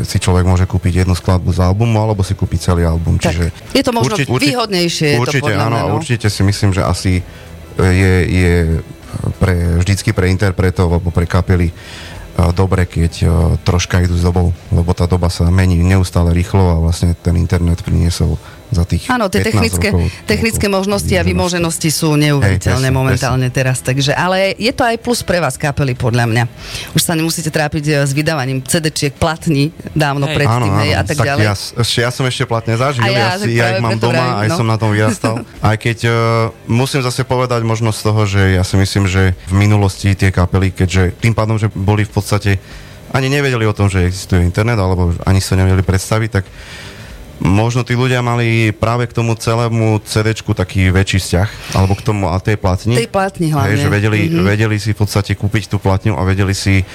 si 0.06 0.16
človek 0.22 0.46
môže 0.46 0.64
kúpiť 0.70 1.02
jednu 1.02 1.18
skladbu 1.18 1.50
z 1.50 1.66
albumu, 1.66 1.98
alebo 1.98 2.22
si 2.22 2.38
kúpiť 2.38 2.70
celý 2.70 2.86
album. 2.86 3.18
Tak, 3.18 3.34
Čiže 3.34 3.44
je 3.74 3.82
to 3.82 3.92
možno 3.92 4.14
výhodnejšie, 4.16 5.08
je 5.14 5.18
to 5.18 5.22
určite, 5.26 5.42
podľa 5.50 5.66
áno, 5.66 5.76
a 5.76 5.84
no. 5.90 5.98
určite 5.98 6.30
si 6.30 6.46
myslím, 6.46 6.70
že 6.70 6.86
asi 6.86 7.26
je, 7.76 8.14
je 8.30 8.54
pre, 9.42 9.82
vždycky 9.82 10.14
pre 10.14 10.30
interpretov 10.30 10.88
alebo 10.88 11.10
pre 11.10 11.26
kapely 11.26 11.74
a 12.32 12.48
dobre, 12.48 12.88
keď 12.88 13.12
a, 13.22 13.28
troška 13.60 14.00
idú 14.00 14.16
s 14.16 14.24
dobou, 14.24 14.56
lebo 14.72 14.90
tá 14.96 15.04
doba 15.04 15.28
sa 15.28 15.48
mení 15.52 15.76
neustále 15.82 16.32
rýchlo 16.32 16.64
a 16.72 16.76
vlastne 16.80 17.12
ten 17.12 17.36
internet 17.36 17.84
priniesol 17.84 18.40
za 18.72 18.88
tých 18.88 19.04
Áno, 19.12 19.28
tie 19.28 19.44
15 19.44 19.52
technické, 19.52 19.88
rokov, 19.92 20.08
technické 20.24 20.62
toľko 20.62 20.78
možnosti 20.78 21.14
a 21.18 21.22
vymoženosti 21.26 21.90
sú 21.90 22.14
Hej, 22.14 22.30
neuveriteľné 22.30 22.88
presne, 22.88 23.00
momentálne 23.02 23.48
teraz, 23.50 23.82
takže, 23.82 24.14
ale 24.14 24.54
je 24.54 24.70
to 24.70 24.86
aj 24.86 24.96
plus 25.02 25.26
pre 25.26 25.42
vás 25.42 25.58
kapely, 25.58 25.98
podľa 25.98 26.30
mňa. 26.30 26.44
Už 26.94 27.02
sa 27.02 27.18
nemusíte 27.18 27.50
trápiť 27.50 27.84
e, 27.90 27.92
s 28.06 28.14
vydávaním 28.14 28.62
CD-čiek 28.62 29.18
platní 29.18 29.74
dávno 29.90 30.30
Hej. 30.30 30.36
predtým, 30.38 30.70
Áno, 30.70 30.78
hej, 30.78 30.90
áno, 30.94 31.00
a 31.00 31.02
tak, 31.02 31.16
tak 31.18 31.26
ďalej. 31.26 31.42
ja, 31.42 31.54
ja 31.82 32.10
som 32.14 32.24
ešte 32.30 32.44
platne 32.46 32.74
zažil, 32.78 33.02
A 33.02 33.10
ja, 33.10 33.18
ja, 33.18 33.30
si, 33.42 33.50
ja 33.58 33.66
ich 33.74 33.82
mám 33.82 33.98
doma, 33.98 34.14
vravím, 34.14 34.34
aj 34.46 34.48
no. 34.48 34.56
som 34.56 34.66
na 34.70 34.76
tom 34.78 34.90
vyrastal. 34.94 35.34
Aj 35.72 35.76
keď 35.78 35.98
uh, 36.06 36.14
musím 36.70 37.02
zase 37.02 37.26
povedať 37.26 37.66
možno 37.66 37.90
z 37.90 38.00
toho, 38.02 38.22
že 38.26 38.54
ja 38.54 38.62
si 38.62 38.78
myslím, 38.78 39.10
že 39.10 39.34
v 39.50 39.54
minulosti 39.54 40.14
tie 40.14 40.30
kapely, 40.30 40.70
keďže 40.70 41.18
tým 41.18 41.34
pádom, 41.34 41.58
že 41.58 41.70
boli 41.72 42.06
v 42.06 42.12
podstate 42.12 42.58
ani 43.12 43.28
nevedeli 43.28 43.68
o 43.68 43.76
tom, 43.76 43.92
že 43.92 44.08
existuje 44.08 44.40
internet, 44.40 44.80
alebo 44.80 45.12
ani 45.28 45.38
sa 45.42 45.54
nevedeli 45.54 45.84
predstaviť, 45.84 46.28
tak 46.32 46.44
možno 47.42 47.82
tí 47.82 47.92
ľudia 47.92 48.22
mali 48.22 48.70
práve 48.70 49.04
k 49.04 49.12
tomu 49.12 49.34
celému 49.34 49.98
CD-čku 50.00 50.54
taký 50.54 50.88
väčší 50.88 51.18
vzťah, 51.18 51.48
alebo 51.74 51.92
k 51.92 52.02
tomu 52.02 52.30
a 52.30 52.38
tej 52.38 52.54
platni. 52.56 52.94
Tej 52.94 53.10
platni 53.10 53.50
hlavne. 53.50 53.74
Hej, 53.74 53.82
že 53.82 53.88
vedeli, 53.90 54.18
Mhm. 54.22 54.30
mm-hmm. 54.30 54.46
vedeli 54.46 54.76
si 54.78 54.90
v 54.94 54.98
podstate 55.02 55.34
kúpiť 55.34 55.66
tú 55.66 55.76
platňu 55.76 56.14
a 56.14 56.22
vedeli 56.22 56.54
si 56.54 56.86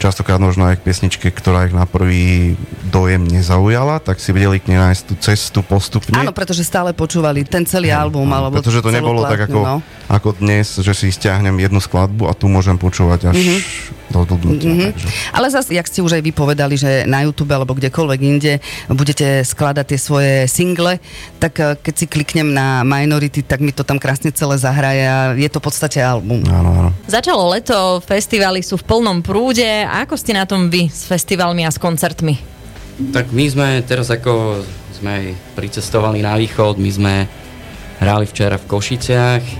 častokrát 0.00 0.40
možno 0.40 0.64
aj 0.64 0.80
k 0.80 0.84
piesničke, 0.88 1.28
ktorá 1.28 1.68
ich 1.68 1.76
na 1.76 1.84
prvý 1.84 2.56
dojem 2.88 3.20
nezaujala, 3.28 4.00
tak 4.00 4.16
si 4.16 4.32
vedeli 4.32 4.56
k 4.56 4.72
nej 4.72 4.80
nájsť 4.80 5.02
tú 5.04 5.14
cestu 5.20 5.60
postupne. 5.60 6.16
Áno, 6.16 6.32
pretože 6.32 6.64
stále 6.64 6.96
počúvali 6.96 7.44
ten 7.44 7.68
celý 7.68 7.92
album, 7.92 8.24
Áno, 8.32 8.48
alebo 8.48 8.54
pretože 8.58 8.80
to 8.80 8.88
nebolo 8.88 9.22
tak 9.28 9.52
ako, 9.52 9.60
no. 9.60 9.76
ako 10.08 10.40
dnes, 10.40 10.80
že 10.80 10.96
si 10.96 11.12
stiahnem 11.12 11.54
jednu 11.60 11.78
skladbu 11.84 12.26
a 12.26 12.32
tu 12.32 12.48
môžem 12.48 12.80
počúvať 12.80 13.30
až 13.30 13.36
do 14.10 14.26
dudnutia. 14.26 14.74
Mhm. 14.74 14.90
Takže. 14.90 15.08
Ale 15.30 15.46
zase, 15.48 15.70
jak 15.78 15.86
ste 15.86 16.02
už 16.02 16.18
aj 16.18 16.22
vypovedali, 16.26 16.74
že 16.74 17.06
na 17.06 17.22
YouTube 17.22 17.54
alebo 17.54 17.78
kdekoľvek 17.78 18.20
inde 18.20 18.58
budete 18.90 19.46
skladať 19.46 19.86
tie 19.86 19.98
svoje 19.98 20.34
single, 20.50 20.98
tak 21.38 21.54
eh, 21.62 21.78
keď 21.78 21.94
si 21.94 22.06
kliknem 22.10 22.50
na 22.50 22.82
Minority, 22.82 23.46
tak 23.46 23.62
mi 23.62 23.70
to 23.70 23.86
tam 23.86 24.02
krásne 24.02 24.34
celé 24.34 24.58
zahraje 24.58 25.06
a 25.06 25.32
je 25.38 25.46
to 25.46 25.62
v 25.62 25.64
podstate 25.70 26.02
album. 26.02 26.42
Áno, 26.50 26.70
áno. 26.74 26.90
Začalo 27.06 27.54
leto, 27.54 28.02
festivály 28.02 28.66
sú 28.66 28.74
v 28.82 28.84
plnom 28.84 29.22
prúde. 29.22 29.86
A 29.90 30.06
ako 30.06 30.14
ste 30.14 30.30
na 30.30 30.46
tom 30.46 30.70
vy 30.70 30.86
s 30.86 31.02
festivalmi 31.02 31.66
a 31.66 31.70
s 31.70 31.74
koncertmi? 31.76 32.38
Tak 33.10 33.34
my 33.34 33.44
sme 33.44 33.68
teraz 33.82 34.06
ako 34.06 34.62
sme 34.94 35.34
pricestovali 35.58 36.22
na 36.22 36.38
východ, 36.38 36.78
my 36.78 36.90
sme 36.92 37.14
hrali 37.98 38.22
včera 38.22 38.54
v 38.54 38.68
Košiciach 38.68 39.42
e, 39.42 39.54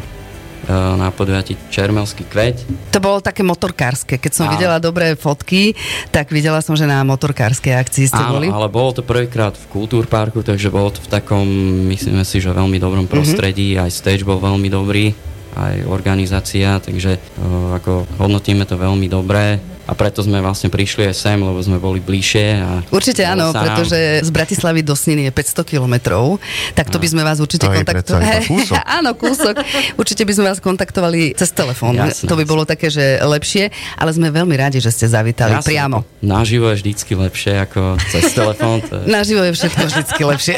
na 0.71 1.11
podujatí 1.11 1.59
Čermelský 1.67 2.23
kveť. 2.23 2.57
To 2.93 3.03
bolo 3.03 3.19
také 3.19 3.43
motorkárske. 3.43 4.23
Keď 4.23 4.33
som 4.33 4.47
Áno. 4.47 4.55
videla 4.55 4.79
dobré 4.79 5.19
fotky, 5.19 5.75
tak 6.09 6.31
videla 6.31 6.63
som, 6.63 6.79
že 6.79 6.87
na 6.87 7.03
motorkárskej 7.03 7.75
akcii 7.75 8.07
ste 8.07 8.23
Áno, 8.23 8.39
boli. 8.39 8.47
ale 8.47 8.71
bolo 8.71 8.95
to 8.95 9.03
prvýkrát 9.03 9.59
v 9.59 9.67
Kultúrparku, 9.67 10.47
takže 10.47 10.71
bolo 10.71 10.95
to 10.95 11.01
v 11.01 11.11
takom, 11.11 11.43
myslíme 11.89 12.23
si, 12.23 12.39
že 12.39 12.55
veľmi 12.55 12.79
dobrom 12.79 13.05
Mhm. 13.05 13.11
prostredí, 13.11 13.75
aj 13.75 13.91
stage 13.91 14.23
bol 14.23 14.39
veľmi 14.39 14.71
dobrý, 14.71 15.11
aj 15.51 15.91
organizácia, 15.91 16.79
takže 16.79 17.19
uh, 17.19 17.75
ako 17.75 18.07
hodnotíme 18.17 18.63
to 18.63 18.79
veľmi 18.79 19.11
dobre 19.11 19.59
a 19.91 19.93
preto 19.93 20.23
sme 20.23 20.39
vlastne 20.39 20.69
prišli 20.69 21.03
aj 21.05 21.15
sem, 21.17 21.35
lebo 21.37 21.59
sme 21.59 21.77
boli 21.77 21.99
bližšie. 21.99 22.47
A 22.57 22.69
Určite 22.89 23.27
áno, 23.27 23.51
sa 23.51 23.59
nám- 23.59 23.65
pretože 23.75 23.99
z 24.23 24.31
Bratislavy 24.31 24.81
do 24.81 24.95
Sniny 24.95 25.27
je 25.27 25.33
500 25.35 25.67
kilometrov, 25.67 26.39
tak 26.73 26.87
to 26.87 26.97
by 26.97 27.07
sme 27.07 27.23
vás 27.23 27.37
určite 27.37 27.67
kontaktovali. 27.67 28.47
kúsok. 28.47 28.79
áno, 28.99 29.11
kúsok. 29.13 29.55
Určite 29.97 30.23
by 30.23 30.33
sme 30.33 30.45
vás 30.47 30.59
kontaktovali 30.61 31.35
cez 31.35 31.51
telefón. 31.51 31.99
Jasné. 31.99 32.25
To 32.25 32.35
by 32.35 32.45
bolo 32.45 32.63
také, 32.63 32.87
že 32.87 33.19
lepšie, 33.19 33.69
ale 33.97 34.11
sme 34.11 34.31
veľmi 34.31 34.55
radi, 34.55 34.79
že 34.79 34.89
ste 34.89 35.05
zavítali 35.05 35.53
Jasné, 35.53 35.67
priamo. 35.67 36.07
Naživo 36.21 36.71
je 36.71 36.79
vždycky 36.79 37.13
lepšie 37.13 37.59
ako 37.61 37.81
cez 38.07 38.31
telefón. 38.31 38.79
Je, 38.81 39.11
Naživo 39.11 39.43
je 39.43 39.53
všetko 39.53 39.83
vždycky 39.85 40.23
lepšie. 40.23 40.57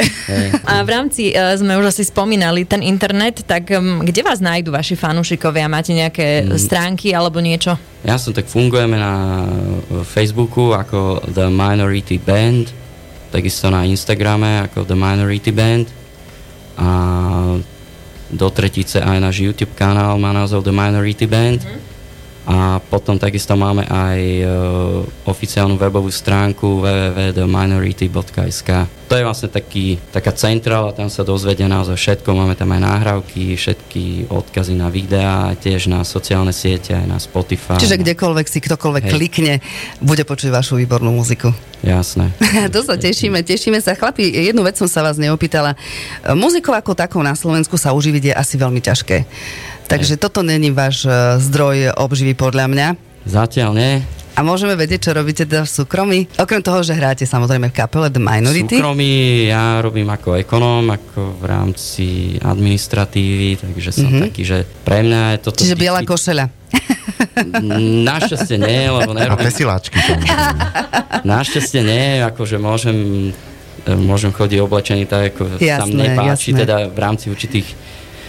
A 0.62 0.83
v 0.83 0.91
rámci, 0.91 1.23
e, 1.29 1.57
sme 1.57 1.73
už 1.75 1.89
asi 1.89 2.05
spomínali, 2.05 2.65
ten 2.65 2.83
internet, 2.83 3.41
tak 3.43 3.71
um, 3.71 4.03
kde 4.03 4.21
vás 4.21 4.39
nájdu 4.39 4.69
vaši 4.69 4.93
fanúšikovia? 4.93 5.65
Máte 5.67 5.93
nejaké 5.93 6.21
Mm. 6.43 6.59
stránky 6.59 7.09
alebo 7.11 7.39
niečo? 7.39 7.79
Ja 8.03 8.19
som 8.19 8.31
tak 8.31 8.45
fungujeme 8.45 8.99
na 8.99 9.12
Facebooku 10.02 10.75
ako 10.75 11.23
The 11.31 11.47
Minority 11.47 12.19
Band, 12.19 12.75
takisto 13.31 13.71
na 13.71 13.87
Instagrame 13.87 14.67
ako 14.67 14.83
The 14.83 14.99
Minority 14.99 15.52
Band. 15.55 15.87
A 16.76 16.88
do 18.33 18.49
tretice 18.49 18.99
aj 18.99 19.19
náš 19.23 19.45
YouTube 19.45 19.76
kanál 19.79 20.19
má 20.19 20.35
názov 20.35 20.67
The 20.67 20.75
Minority 20.75 21.26
Band. 21.31 21.61
A 22.43 22.82
potom 22.93 23.17
takisto 23.17 23.57
máme 23.57 23.89
aj 23.89 24.21
e, 24.21 24.45
oficiálnu 25.25 25.81
webovú 25.81 26.13
stránku 26.13 26.85
www.theminority.sk 26.85 28.69
To 29.09 29.15
je 29.17 29.25
vlastne 29.25 29.49
taký, 29.49 29.97
taká 30.13 30.37
centrála, 30.37 30.93
tam 30.93 31.09
sa 31.09 31.25
dozvedia 31.25 31.73
naozaj 31.73 31.97
všetko, 31.97 32.37
máme 32.37 32.53
tam 32.53 32.69
aj 32.77 32.85
nahrávky, 32.85 33.57
všetky 33.57 34.29
odkazy 34.29 34.77
na 34.77 34.93
videá, 34.93 35.57
tiež 35.57 35.89
na 35.89 36.05
sociálne 36.05 36.53
siete, 36.53 36.93
aj 36.93 37.09
na 37.09 37.17
Spotify. 37.17 37.81
Čiže 37.81 38.05
kdekoľvek 38.05 38.45
si 38.45 38.61
ktokoľvek 38.61 39.09
Hej. 39.09 39.13
klikne, 39.17 39.65
bude 40.05 40.29
počuť 40.29 40.53
vašu 40.53 40.77
výbornú 40.77 41.17
muziku. 41.17 41.49
Jasné. 41.81 42.29
to 42.75 42.85
sa 42.85 43.01
tešíme, 43.01 43.41
tešíme 43.41 43.81
sa. 43.81 43.97
Chlapi, 43.97 44.29
jednu 44.29 44.61
vec 44.69 44.77
som 44.77 44.87
sa 44.87 45.01
vás 45.01 45.17
neopýtala. 45.17 45.75
Muzikou 46.37 46.77
ako 46.77 46.93
takou 46.93 47.25
na 47.25 47.33
Slovensku 47.33 47.81
sa 47.81 47.97
uživiť 47.97 48.31
je 48.31 48.35
asi 48.37 48.55
veľmi 48.61 48.85
ťažké. 48.85 49.17
Takže 49.85 50.17
toto 50.17 50.41
není 50.41 50.71
váš 50.71 51.03
e, 51.03 51.11
zdroj 51.39 51.95
obživy 51.95 52.33
podľa 52.33 52.67
mňa. 52.67 52.87
Zatiaľ 53.23 53.71
nie. 53.73 53.93
A 54.33 54.41
môžeme 54.41 54.73
vedieť, 54.73 55.07
čo 55.07 55.12
robíte 55.12 55.45
teda 55.45 55.62
v 55.62 55.71
súkromí? 55.71 56.19
Okrem 56.35 56.59
toho, 56.59 56.81
že 56.81 56.97
hráte 56.97 57.23
samozrejme 57.23 57.69
v 57.69 57.75
kapele 57.75 58.09
The 58.09 58.17
Minority. 58.19 58.81
Súkromí 58.81 59.12
ja 59.47 59.77
robím 59.79 60.09
ako 60.09 60.41
ekonóm, 60.41 60.89
ako 60.89 61.37
v 61.37 61.45
rámci 61.45 62.07
administratívy, 62.41 63.61
takže 63.61 63.91
som 63.93 64.09
Mhm. 64.09 64.21
taký, 64.25 64.43
že 64.43 64.59
pre 64.83 65.05
mňa 65.05 65.21
je 65.29 65.39
toto... 65.39 65.61
Čiže 65.61 65.77
biela 65.77 66.01
košeľa. 66.01 66.49
Našťastie 68.03 68.57
nie, 68.57 68.89
lebo 68.89 69.12
A 69.12 69.17
nerobím 69.19 69.45
tesiláčky 69.45 70.01
tam. 70.01 70.17
Našťastie 71.29 71.81
nie, 71.83 72.05
akože 72.23 72.57
môžem, 72.57 72.97
môžem 73.87 74.33
chodiť 74.33 74.59
oblečený 74.59 75.05
tak, 75.05 75.37
ako 75.37 75.61
sa 75.61 75.85
mne 75.85 76.09
páči, 76.15 76.51
jasné. 76.53 76.61
teda 76.65 76.77
v 76.89 76.99
rámci 76.99 77.29
určitých 77.29 77.69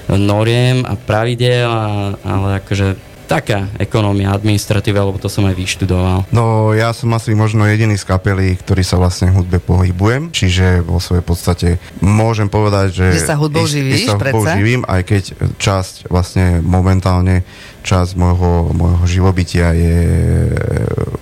noriem 0.10 0.81
a 0.81 0.93
pravidel, 0.93 1.65
a, 1.65 1.83
ale 2.17 2.60
akože 2.60 2.88
taká 3.24 3.72
ekonómia, 3.79 4.29
administratíva, 4.29 5.00
lebo 5.00 5.15
to 5.15 5.25
som 5.25 5.48
aj 5.48 5.55
vyštudoval. 5.55 6.27
No 6.29 6.43
ja 6.69 6.91
som 6.91 7.07
asi 7.10 7.31
možno 7.31 7.63
jediný 7.63 7.95
z 7.95 8.03
kapely, 8.03 8.60
ktorý 8.60 8.83
sa 8.83 9.00
vlastne 9.00 9.31
v 9.31 9.39
hudbe 9.39 9.57
pohybujem, 9.57 10.27
čiže 10.29 10.83
vo 10.83 11.00
svojej 11.00 11.24
podstate 11.24 11.67
môžem 12.00 12.45
povedať, 12.45 12.91
že... 12.91 13.05
Že 13.15 13.24
sa 13.24 13.36
hudbou 13.36 13.63
živíš, 13.63 14.05
sa 14.05 14.19
hudbou 14.19 14.43
predsa? 14.43 14.60
živím, 14.60 14.83
aj 14.83 15.01
keď 15.03 15.24
časť 15.55 15.93
vlastne 16.07 16.60
momentálne 16.60 17.48
časť 17.81 18.12
môjho, 18.13 18.51
môjho 18.72 19.03
živobytia 19.07 19.72
je 19.72 19.98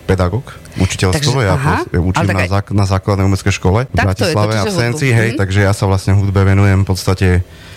pedagóg, 0.04 0.46
učiteľstvo. 0.78 1.38
Takže, 1.38 1.42
ja 1.44 1.54
aha, 1.54 1.76
učím 1.88 2.28
na, 2.28 2.50
zák- 2.50 2.74
na 2.74 2.86
základnej 2.88 3.26
umeleckej 3.26 3.54
škole 3.54 3.80
v 3.86 3.96
Bratislave 3.96 4.54
totiž, 4.54 4.60
a 4.60 4.64
v 4.64 4.68
že 4.68 4.74
Senci, 4.76 5.06
hudbu. 5.06 5.20
hej, 5.20 5.30
Mhm. 5.32 5.38
takže 5.38 5.60
ja 5.62 5.72
sa 5.72 5.86
vlastne 5.86 6.12
hudbe 6.14 6.42
venujem 6.44 6.82
v 6.82 6.88
podstate 6.88 7.30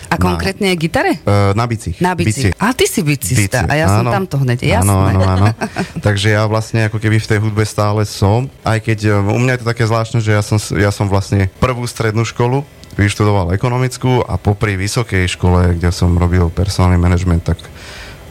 A 0.09 0.15
konkrétne 0.15 0.69
gitare? 0.77 1.17
Uh, 1.23 1.51
na 1.53 1.65
bicích. 1.65 1.97
Na 1.99 2.13
bici. 2.13 2.53
A 2.55 2.71
ty 2.71 2.85
si 2.85 3.01
bicista 3.01 3.65
Bicie, 3.65 3.71
a 3.71 3.73
ja 3.75 3.87
som 3.89 4.05
áno. 4.05 4.11
tam 4.13 4.23
to 4.29 4.37
hneď, 4.41 4.59
jasné. 4.63 4.85
Áno, 4.85 4.95
áno, 5.09 5.21
áno. 5.23 5.45
Takže 6.05 6.27
ja 6.33 6.45
vlastne 6.45 6.87
ako 6.87 6.97
keby 7.01 7.17
v 7.17 7.27
tej 7.27 7.39
hudbe 7.41 7.63
stále 7.65 8.05
som, 8.05 8.47
aj 8.63 8.79
keď 8.85 8.99
um, 9.21 9.35
u 9.35 9.39
mňa 9.41 9.57
je 9.57 9.61
to 9.65 9.69
také 9.73 9.83
zvláštne, 9.85 10.19
že 10.21 10.31
ja 10.31 10.43
som, 10.45 10.57
ja 10.77 10.91
som 10.93 11.09
vlastne 11.09 11.49
prvú 11.57 11.83
strednú 11.89 12.23
školu 12.23 12.61
vyštudoval 12.95 13.51
ekonomickú 13.51 14.23
a 14.23 14.39
popri 14.39 14.79
vysokej 14.79 15.27
škole, 15.27 15.75
kde 15.75 15.91
som 15.91 16.15
robil 16.15 16.47
personálny 16.47 16.95
manažment, 16.95 17.43
tak 17.43 17.59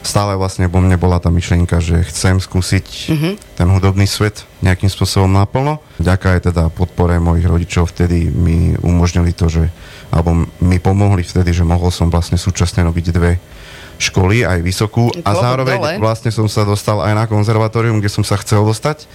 stále 0.01 0.37
vlastne 0.37 0.69
vo 0.69 0.77
mne 0.81 1.01
bola 1.01 1.17
tá 1.17 1.33
myšlienka, 1.33 1.81
že 1.81 2.05
chcem 2.05 2.37
skúsiť 2.37 2.85
Mhm. 3.09 3.29
ten 3.57 3.67
hudobný 3.69 4.05
svet 4.05 4.45
nejakým 4.61 4.89
spôsobom 4.89 5.29
naplno. 5.29 5.81
Vďaka 5.97 6.25
aj 6.37 6.39
teda 6.49 6.63
podpore 6.69 7.17
mojich 7.17 7.45
rodičov 7.45 7.89
vtedy 7.89 8.29
mi 8.29 8.77
umožnili 8.77 9.33
to, 9.33 9.49
že 9.49 9.73
alebo 10.11 10.49
mi 10.61 10.77
pomohli 10.77 11.25
vtedy, 11.25 11.53
že 11.53 11.63
mohol 11.67 11.89
som 11.89 12.09
vlastne 12.09 12.37
súčasne 12.37 12.85
robiť 12.85 13.05
dve 13.13 13.37
školy, 13.95 14.43
aj 14.43 14.59
vysokú 14.59 15.07
a 15.23 15.31
zároveň 15.35 15.79
dole. 15.79 15.93
vlastne 16.03 16.27
som 16.27 16.51
sa 16.51 16.67
dostal 16.67 16.99
aj 16.99 17.15
na 17.15 17.25
konzervatórium, 17.31 18.03
kde 18.03 18.11
som 18.11 18.27
sa 18.27 18.35
chcel 18.35 18.67
dostať. 18.67 19.07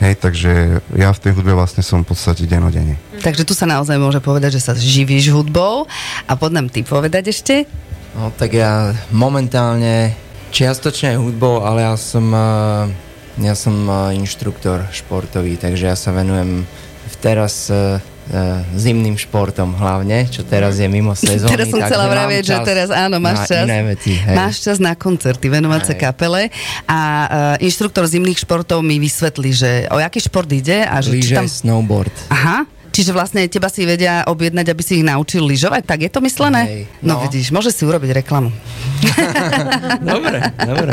Hej, 0.00 0.16
takže 0.16 0.80
ja 0.96 1.12
v 1.12 1.20
tej 1.20 1.36
hudbe 1.36 1.52
vlastne 1.52 1.84
som 1.84 2.00
v 2.00 2.14
podstate 2.14 2.48
denodene. 2.48 2.96
Takže 3.20 3.44
tu 3.44 3.52
sa 3.52 3.68
naozaj 3.68 4.00
môže 4.00 4.22
povedať, 4.24 4.56
že 4.56 4.64
sa 4.64 4.72
živíš 4.72 5.28
hudbou. 5.28 5.84
A 6.24 6.32
pod 6.40 6.56
nám 6.56 6.72
ty 6.72 6.80
povedať 6.80 7.36
ešte? 7.36 7.68
No 8.16 8.32
tak 8.32 8.56
ja 8.56 8.96
momentálne 9.12 10.16
čiastočne 10.50 11.14
aj 11.14 11.18
hudbou, 11.20 11.62
ale 11.62 11.84
ja 11.84 11.94
som, 12.00 12.26
eh, 12.32 12.84
ja 13.44 13.54
som 13.54 13.76
eh, 13.86 14.18
inštruktor 14.18 14.88
športový, 14.88 15.60
takže 15.60 15.92
ja 15.92 15.96
sa 15.98 16.16
venujem 16.16 16.64
v 17.06 17.16
teraz 17.20 17.68
eh, 17.68 18.00
zimným 18.78 19.18
športom 19.18 19.74
hlavne, 19.74 20.30
čo 20.30 20.46
teraz 20.46 20.78
je 20.78 20.86
mimo 20.86 21.12
sezóny. 21.18 21.50
teraz 21.50 21.66
som 21.68 21.82
chcela 21.82 22.06
vraviť, 22.06 22.42
že 22.46 22.56
teraz 22.62 22.88
áno, 22.94 23.18
máš 23.18 23.50
čas. 23.50 23.66
veci, 23.66 24.14
hej. 24.14 24.36
Máš 24.38 24.62
čas 24.62 24.76
na 24.78 24.94
koncerty, 24.94 25.50
venovať 25.50 25.82
sa 25.82 25.94
kapele. 25.98 26.48
A 26.86 27.00
uh, 27.58 27.66
inštruktor 27.66 28.06
zimných 28.06 28.38
športov 28.38 28.86
mi 28.86 29.02
vysvetlí, 29.02 29.50
že 29.50 29.70
o 29.90 29.98
aký 29.98 30.22
šport 30.22 30.48
ide 30.50 30.86
a 30.86 31.02
že 31.02 31.18
či 31.18 31.34
Lyže, 31.34 31.36
tam... 31.36 31.46
snowboard. 31.46 32.14
Aha, 32.30 32.66
čiže 32.90 33.14
vlastne 33.14 33.46
teba 33.46 33.70
si 33.70 33.86
vedia 33.86 34.26
objednať, 34.26 34.66
aby 34.70 34.82
si 34.82 35.00
ich 35.00 35.06
naučil 35.06 35.46
lyžovať, 35.46 35.82
tak 35.86 35.98
je 36.04 36.10
to 36.10 36.20
myslené? 36.20 36.62
Hej, 36.66 36.82
no. 37.00 37.16
no. 37.16 37.22
vidíš, 37.24 37.54
môže 37.54 37.70
si 37.70 37.86
urobiť 37.86 38.22
reklamu. 38.22 38.52
Dobre, 40.00 40.38
dobre. 40.60 40.92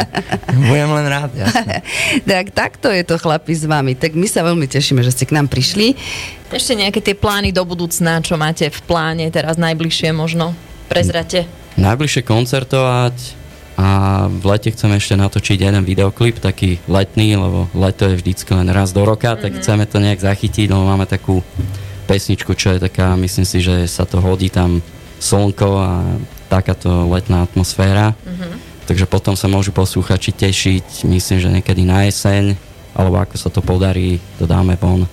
Budem 0.67 0.89
len 0.95 1.05
rád, 1.11 1.31
jasne. 1.35 1.83
tak 2.29 2.55
takto 2.55 2.87
je 2.87 3.03
to 3.03 3.19
chlapi 3.19 3.51
s 3.51 3.67
vami. 3.67 3.99
Tak 3.99 4.15
my 4.15 4.27
sa 4.29 4.47
veľmi 4.47 4.67
tešíme, 4.67 5.03
že 5.03 5.11
ste 5.11 5.27
k 5.27 5.35
nám 5.35 5.51
prišli. 5.51 5.95
Ešte 6.47 6.79
nejaké 6.79 6.99
tie 7.03 7.15
plány 7.17 7.51
do 7.51 7.63
budúcna, 7.67 8.23
čo 8.23 8.39
máte 8.39 8.71
v 8.71 8.79
pláne 8.87 9.27
teraz 9.27 9.59
najbližšie 9.59 10.15
možno? 10.15 10.55
Prezrate. 10.87 11.43
Najbližšie 11.75 12.23
koncertovať 12.23 13.15
a 13.77 14.25
v 14.25 14.43
lete 14.49 14.73
chceme 14.73 14.97
ešte 14.97 15.13
natočiť 15.13 15.57
jeden 15.61 15.85
videoklip, 15.85 16.41
taký 16.41 16.81
letný, 16.89 17.37
lebo 17.37 17.69
leto 17.77 18.09
je 18.09 18.17
vždycky 18.17 18.49
len 18.57 18.65
raz 18.73 18.89
do 18.89 19.05
roka, 19.05 19.37
tak 19.37 19.61
chceme 19.61 19.85
to 19.85 20.01
nejak 20.01 20.17
zachytiť, 20.17 20.73
lebo 20.73 20.81
máme 20.81 21.05
takú 21.05 21.45
pesničku, 22.07 22.55
čo 22.55 22.73
je 22.73 22.79
taká, 22.79 23.19
myslím 23.19 23.43
si, 23.43 23.59
že 23.59 23.83
sa 23.91 24.07
to 24.07 24.23
hodí 24.23 24.47
tam 24.47 24.79
slnko 25.19 25.69
a 25.75 25.91
takáto 26.47 27.11
letná 27.11 27.43
atmosféra. 27.43 28.15
Takže 28.87 29.03
potom 29.03 29.35
sa 29.35 29.51
môžu 29.51 29.75
posluchači 29.75 30.31
tešiť, 30.31 31.03
myslím, 31.11 31.37
že 31.43 31.51
niekedy 31.51 31.83
na 31.83 32.07
jeseň, 32.07 32.55
alebo 32.95 33.19
ako 33.19 33.35
sa 33.35 33.51
to 33.51 33.59
podarí, 33.59 34.23
to 34.39 34.47
dáme 34.47 34.79
von. 34.79 35.03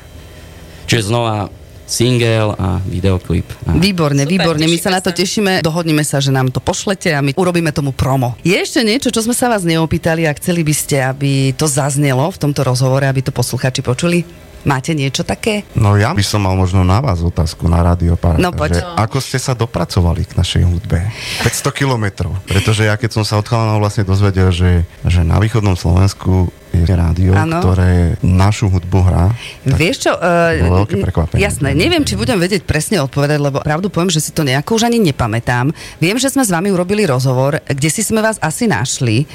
Čiže 0.86 1.10
znova 1.10 1.50
single 1.84 2.56
a 2.56 2.80
videoklip. 2.88 3.44
A 3.68 3.76
Výborne, 3.76 4.24
Super, 4.24 4.32
výborne. 4.32 4.64
My 4.64 4.78
sa 4.80 4.90
na 4.94 5.00
to 5.04 5.12
tešíme. 5.12 5.60
Dohodneme 5.60 6.00
sa, 6.00 6.16
že 6.16 6.32
nám 6.32 6.48
to 6.48 6.62
pošlete 6.62 7.12
a 7.12 7.20
my 7.20 7.36
urobíme 7.36 7.68
tomu 7.76 7.92
promo. 7.92 8.38
Je 8.40 8.56
ešte 8.56 8.80
niečo, 8.80 9.12
čo 9.12 9.20
sme 9.20 9.36
sa 9.36 9.52
vás 9.52 9.68
neopýtali 9.68 10.24
a 10.24 10.32
chceli 10.32 10.64
by 10.64 10.74
ste, 10.74 10.96
aby 11.04 11.52
to 11.52 11.68
zaznelo 11.68 12.24
v 12.32 12.40
tomto 12.40 12.64
rozhovore, 12.64 13.04
aby 13.04 13.20
to 13.20 13.34
posluchači 13.34 13.84
počuli? 13.84 14.24
Máte 14.64 14.96
niečo 14.96 15.22
také? 15.22 15.68
No 15.76 15.94
ja 16.00 16.16
by 16.16 16.24
som 16.24 16.40
mal 16.40 16.56
možno 16.56 16.80
na 16.82 16.98
vás 17.04 17.20
otázku 17.20 17.68
na 17.68 17.84
rádio 17.84 18.16
Paráda, 18.16 18.40
No, 18.40 18.50
poď. 18.50 18.80
že 18.80 18.82
ako 18.96 19.18
ste 19.20 19.36
sa 19.36 19.52
dopracovali 19.52 20.24
k 20.24 20.32
našej 20.40 20.62
hudbe? 20.64 21.04
500 21.44 21.68
kilometrov. 21.70 22.32
Pretože 22.48 22.88
ja 22.88 22.96
keď 22.96 23.20
som 23.20 23.24
sa 23.28 23.36
od 23.36 23.46
vlastne 23.76 24.08
dozvedel, 24.08 24.48
že, 24.48 24.88
že 25.04 25.20
na 25.20 25.36
východnom 25.36 25.76
Slovensku 25.76 26.48
rádio, 26.82 27.30
Áno. 27.38 27.62
ktoré 27.62 28.18
našu 28.20 28.66
hudbu 28.66 28.98
hrá. 29.06 29.30
Vieš 29.62 30.10
čo? 30.10 30.12
bolo 30.18 30.82
veľké 30.82 30.98
prekvapenie. 30.98 31.40
jasné, 31.40 31.70
neviem, 31.78 32.02
či 32.02 32.18
budem 32.18 32.36
vedieť 32.40 32.66
presne 32.66 32.98
odpovedať, 32.98 33.38
lebo 33.38 33.62
pravdu 33.62 33.86
poviem, 33.86 34.10
že 34.10 34.18
si 34.18 34.34
to 34.34 34.42
nejako 34.42 34.74
už 34.74 34.90
ani 34.90 34.98
nepamätám. 34.98 35.70
Viem, 36.02 36.18
že 36.18 36.32
sme 36.32 36.42
s 36.42 36.50
vami 36.50 36.74
urobili 36.74 37.06
rozhovor, 37.06 37.62
kde 37.62 37.88
si 37.92 38.02
sme 38.02 38.24
vás 38.24 38.40
asi 38.42 38.66
našli. 38.66 39.28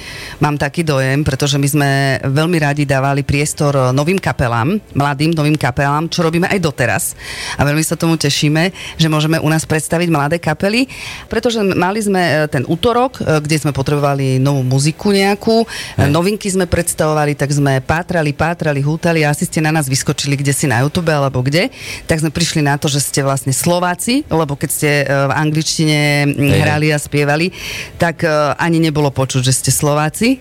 Mám 0.43 0.59
taký 0.59 0.83
dojem, 0.83 1.23
pretože 1.23 1.55
my 1.55 1.67
sme 1.69 1.89
veľmi 2.25 2.57
radi 2.59 2.83
dávali 2.83 3.21
priestor 3.23 3.93
novým 3.93 4.17
kapelám, 4.17 4.75
mladým 4.97 5.31
novým 5.37 5.55
kapelám, 5.55 6.09
čo 6.09 6.25
robíme 6.25 6.49
aj 6.49 6.59
doteraz. 6.59 7.03
A 7.55 7.63
veľmi 7.63 7.85
sa 7.85 7.93
tomu 7.93 8.17
tešíme, 8.17 8.97
že 8.97 9.07
môžeme 9.07 9.37
u 9.37 9.49
nás 9.49 9.63
predstaviť 9.69 10.09
mladé 10.09 10.37
kapely, 10.41 10.89
pretože 11.29 11.61
mali 11.61 12.01
sme 12.01 12.21
e, 12.21 12.31
ten 12.49 12.65
útorok, 12.65 13.21
e, 13.21 13.37
kde 13.43 13.61
sme 13.61 13.71
potrebovali 13.75 14.41
novú 14.41 14.65
muziku 14.65 15.13
nejakú, 15.13 15.67
Hej. 15.99 16.09
novinky 16.09 16.49
sme 16.49 16.65
predstavovali, 16.65 17.28
tak 17.37 17.53
sme 17.53 17.81
pátrali, 17.83 18.33
pátrali, 18.33 18.81
hútali 18.81 19.25
a 19.25 19.33
asi 19.33 19.45
ste 19.45 19.61
na 19.61 19.69
nás 19.69 19.89
vyskočili 19.89 20.39
kde 20.39 20.55
si 20.55 20.65
na 20.65 20.81
YouTube 20.81 21.11
alebo 21.11 21.43
kde, 21.43 21.67
tak 22.07 22.23
sme 22.23 22.31
prišli 22.31 22.63
na 22.63 22.79
to, 22.79 22.87
že 22.87 23.03
ste 23.03 23.19
vlastne 23.21 23.51
Slováci, 23.51 24.23
lebo 24.31 24.55
keď 24.55 24.69
ste 24.69 24.89
e, 25.01 25.05
v 25.05 25.31
angličtine 25.35 25.99
mm, 26.31 26.51
hrali 26.63 26.87
a 26.95 26.97
spievali, 26.97 27.51
tak 27.99 28.23
e, 28.23 28.31
ani 28.55 28.79
nebolo 28.79 29.11
počuť, 29.11 29.41
že 29.43 29.53
ste 29.53 29.71
Slováci 29.73 30.39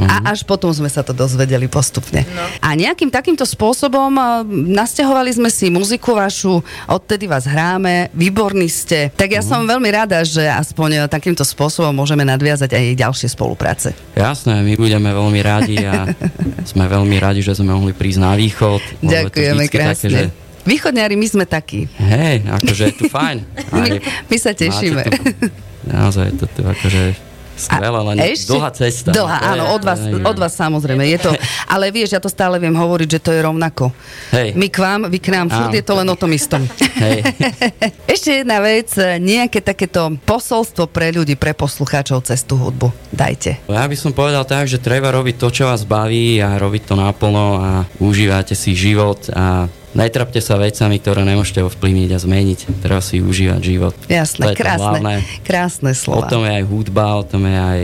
a 0.00 0.32
až 0.32 0.48
potom 0.48 0.72
sme 0.72 0.88
sa 0.88 1.04
to 1.04 1.12
dozvedeli 1.12 1.68
postupne. 1.68 2.24
A 2.64 2.72
nejakým 2.72 3.12
takýmto 3.12 3.44
spôsobom 3.44 4.10
e, 4.16 4.22
nasťahovali 4.72 5.30
sme 5.36 5.50
si 5.52 5.68
muziku 5.68 6.16
vašu, 6.16 6.64
odtedy 6.88 7.28
vás 7.28 7.44
hráme, 7.44 8.08
výborní 8.16 8.66
ste. 8.70 9.12
Tak 9.12 9.28
ja 9.28 9.42
som 9.44 9.68
veľmi 9.68 9.90
rada, 9.92 10.24
že 10.24 10.46
aspoň 10.48 11.06
takýmto 11.10 11.44
spôsobom 11.44 11.92
môžeme 11.92 12.24
nadviazať 12.24 12.70
aj 12.72 12.84
ďalšie 12.96 13.28
spolupráce. 13.28 13.92
Jasné, 14.16 14.64
my 14.64 14.74
budeme 14.78 15.10
veľmi 15.12 15.40
radi 15.44 15.76
a 15.84 16.08
sme 16.64 16.84
veľmi 16.86 17.16
radi, 17.18 17.40
že 17.40 17.56
sme 17.56 17.72
mohli 17.74 17.92
prísť 17.92 18.20
na 18.20 18.32
východ. 18.34 18.80
Ďakujeme 19.00 19.64
krásne. 19.68 20.08
Také, 20.08 20.08
že, 20.08 20.22
Východňari, 20.64 21.14
my 21.20 21.26
sme 21.28 21.44
takí. 21.44 21.84
hej, 22.00 22.40
akože 22.48 22.82
je 22.88 22.94
tu 22.96 23.04
fajn. 23.12 23.36
My, 23.74 23.84
Aj 23.84 24.00
my 24.32 24.36
sa 24.40 24.56
tešíme. 24.56 25.02
Tu, 25.04 25.52
naozaj 25.92 26.40
to 26.40 26.48
tu 26.48 26.64
akože 26.64 27.33
skvelé, 27.56 27.98
len 28.04 28.16
dlhá 28.20 28.70
cesta. 28.70 29.10
Dlhá, 29.10 29.38
áno, 29.50 29.64
od 29.72 29.82
vás, 29.82 30.00
je- 30.00 30.18
od 30.18 30.36
vás 30.36 30.52
samozrejme. 30.52 31.06
Je 31.06 31.18
to, 31.18 31.30
ale 31.66 31.88
vieš, 31.88 32.12
ja 32.12 32.20
to 32.20 32.26
stále 32.26 32.58
viem 32.58 32.72
hovoriť, 32.72 33.08
že 33.08 33.20
to 33.20 33.30
je 33.30 33.40
rovnako. 33.40 33.94
Hej. 34.30 34.54
My 34.54 34.66
k 34.66 34.76
vám, 34.76 35.00
vy 35.06 35.18
k 35.18 35.28
nám, 35.30 35.46
furt 35.48 35.70
je 35.70 35.80
to 35.80 35.94
len 35.94 36.06
o 36.06 36.16
tom 36.16 36.30
istom. 36.30 36.62
Hej. 36.98 37.22
Ešte 38.14 38.42
jedna 38.42 38.58
vec, 38.58 38.90
nejaké 39.18 39.60
takéto 39.60 40.14
posolstvo 40.20 40.86
pre 40.86 41.10
ľudí, 41.10 41.34
pre 41.34 41.52
poslucháčov 41.52 42.22
cez 42.22 42.42
tú 42.42 42.56
hudbu. 42.56 42.90
Dajte. 43.08 43.62
Ja 43.66 43.86
by 43.86 43.96
som 43.96 44.10
povedal 44.10 44.42
tak, 44.42 44.66
že 44.66 44.78
treba 44.78 45.10
robiť 45.10 45.38
to, 45.38 45.48
čo 45.48 45.64
vás 45.66 45.82
baví 45.82 46.38
a 46.38 46.54
robiť 46.54 46.82
to 46.84 46.94
naplno 46.94 47.46
a 47.56 47.70
užívate 47.98 48.52
si 48.52 48.74
život 48.74 49.30
a 49.30 49.66
netrapte 49.94 50.42
sa 50.42 50.58
vecami, 50.58 50.98
ktoré 50.98 51.22
nemôžete 51.22 51.62
ovplyvniť 51.62 52.10
a 52.12 52.18
zmeniť. 52.18 52.58
Treba 52.82 53.00
si 53.00 53.22
užívať 53.22 53.60
život. 53.62 53.94
Jasné, 54.10 54.44
to 54.44 54.50
je 54.52 54.56
to 54.58 54.62
krásne, 54.62 54.82
hlavné. 54.82 55.14
krásne 55.46 55.90
O 55.94 55.98
slova. 55.98 56.28
tom 56.28 56.42
je 56.44 56.52
aj 56.52 56.64
hudba, 56.66 57.06
o 57.18 57.24
tom 57.24 57.42
je 57.46 57.56
aj 57.56 57.82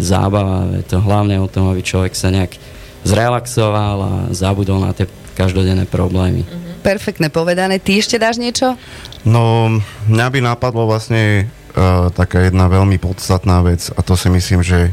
zábava. 0.00 0.66
Je 0.80 0.84
to 0.88 0.98
hlavne 0.98 1.36
o 1.38 1.48
tom, 1.48 1.68
aby 1.70 1.84
človek 1.84 2.16
sa 2.16 2.32
nejak 2.32 2.56
zrelaxoval 3.04 3.96
a 4.00 4.12
zabudol 4.32 4.80
na 4.80 4.92
tie 4.92 5.08
každodenné 5.38 5.88
problémy. 5.88 6.44
Perfektne 6.80 7.32
povedané. 7.32 7.80
Ty 7.80 8.00
ešte 8.00 8.16
dáš 8.20 8.40
niečo? 8.40 8.76
No, 9.24 9.68
mňa 10.08 10.26
by 10.32 10.38
napadlo 10.40 10.88
vlastne 10.88 11.48
uh, 11.76 12.08
taká 12.12 12.48
jedna 12.48 12.68
veľmi 12.68 12.96
podstatná 13.00 13.60
vec 13.64 13.92
a 13.92 14.00
to 14.00 14.16
si 14.16 14.32
myslím, 14.32 14.60
že 14.64 14.92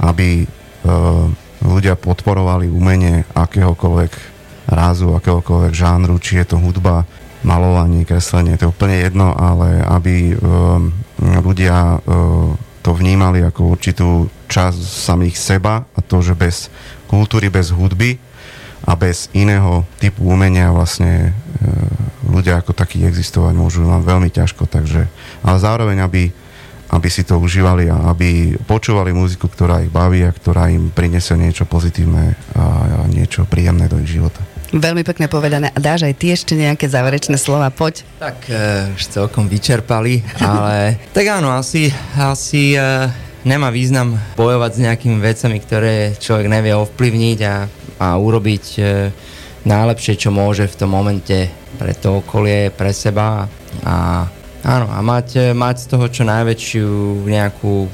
aby 0.00 0.44
uh, 0.44 1.28
ľudia 1.64 1.96
podporovali 1.96 2.68
umenie 2.68 3.24
akéhokoľvek 3.32 4.35
rázu, 4.66 5.14
akéhokoľvek 5.14 5.74
žánru, 5.74 6.18
či 6.18 6.42
je 6.42 6.46
to 6.54 6.56
hudba, 6.58 7.06
malovanie, 7.46 8.02
kreslenie, 8.02 8.58
to 8.58 8.66
je 8.66 8.72
úplne 8.74 8.98
jedno, 8.98 9.30
ale 9.30 9.78
aby 9.78 10.34
um, 10.34 10.90
ľudia 11.22 12.02
uh, 12.02 12.50
to 12.86 12.90
vnímali 12.94 13.42
ako 13.42 13.74
určitú 13.74 14.30
časť 14.46 14.78
samých 14.78 15.34
seba 15.34 15.82
a 15.82 15.98
to, 15.98 16.22
že 16.22 16.38
bez 16.38 16.70
kultúry, 17.10 17.50
bez 17.50 17.74
hudby 17.74 18.14
a 18.86 18.94
bez 18.94 19.26
iného 19.34 19.82
typu 19.98 20.22
umenia 20.22 20.70
vlastne 20.70 21.34
e, 21.34 21.68
ľudia 22.30 22.62
ako 22.62 22.70
takí 22.70 23.02
existovať 23.02 23.58
môžu 23.58 23.82
len 23.82 24.06
veľmi 24.06 24.30
ťažko, 24.30 24.70
takže, 24.70 25.10
ale 25.42 25.58
zároveň, 25.58 25.98
aby, 26.06 26.30
aby 26.94 27.08
si 27.10 27.26
to 27.26 27.42
užívali 27.42 27.90
a 27.90 28.14
aby 28.14 28.54
počúvali 28.70 29.10
muziku, 29.10 29.50
ktorá 29.50 29.82
ich 29.82 29.90
baví 29.90 30.22
a 30.22 30.30
ktorá 30.30 30.70
im 30.70 30.94
prinesie 30.94 31.34
niečo 31.34 31.66
pozitívne 31.66 32.38
a 32.54 33.02
niečo 33.10 33.50
príjemné 33.50 33.90
do 33.90 33.98
ich 33.98 34.14
života. 34.14 34.46
Veľmi 34.74 35.06
pekne 35.06 35.30
povedané. 35.30 35.70
A 35.70 35.78
dáš 35.78 36.10
aj 36.10 36.14
ty 36.18 36.34
ešte 36.34 36.58
nejaké 36.58 36.90
záverečné 36.90 37.38
slova? 37.38 37.70
Poď. 37.70 38.02
Tak 38.18 38.50
e, 38.50 38.90
už 38.98 39.02
celkom 39.14 39.46
vyčerpali, 39.46 40.26
ale 40.42 40.98
tak 41.14 41.30
áno, 41.30 41.54
asi, 41.54 41.94
asi 42.18 42.74
e, 42.74 42.80
nemá 43.46 43.70
význam 43.70 44.18
bojovať 44.34 44.70
s 44.74 44.82
nejakými 44.82 45.18
vecami, 45.22 45.56
ktoré 45.62 45.94
človek 46.18 46.50
nevie 46.50 46.74
ovplyvniť 46.74 47.38
a, 47.46 47.56
a 48.02 48.06
urobiť 48.18 48.64
e, 48.76 48.82
najlepšie, 49.62 50.14
čo 50.18 50.34
môže 50.34 50.66
v 50.66 50.78
tom 50.78 50.90
momente 50.90 51.46
pre 51.78 51.94
to 51.94 52.24
okolie, 52.24 52.74
pre 52.74 52.90
seba 52.90 53.46
a 53.86 54.26
áno, 54.66 54.86
a 54.90 54.98
mať, 54.98 55.54
mať 55.54 55.76
z 55.84 55.86
toho 55.94 56.06
čo 56.10 56.22
najväčšiu 56.26 56.88
nejakú 57.28 57.86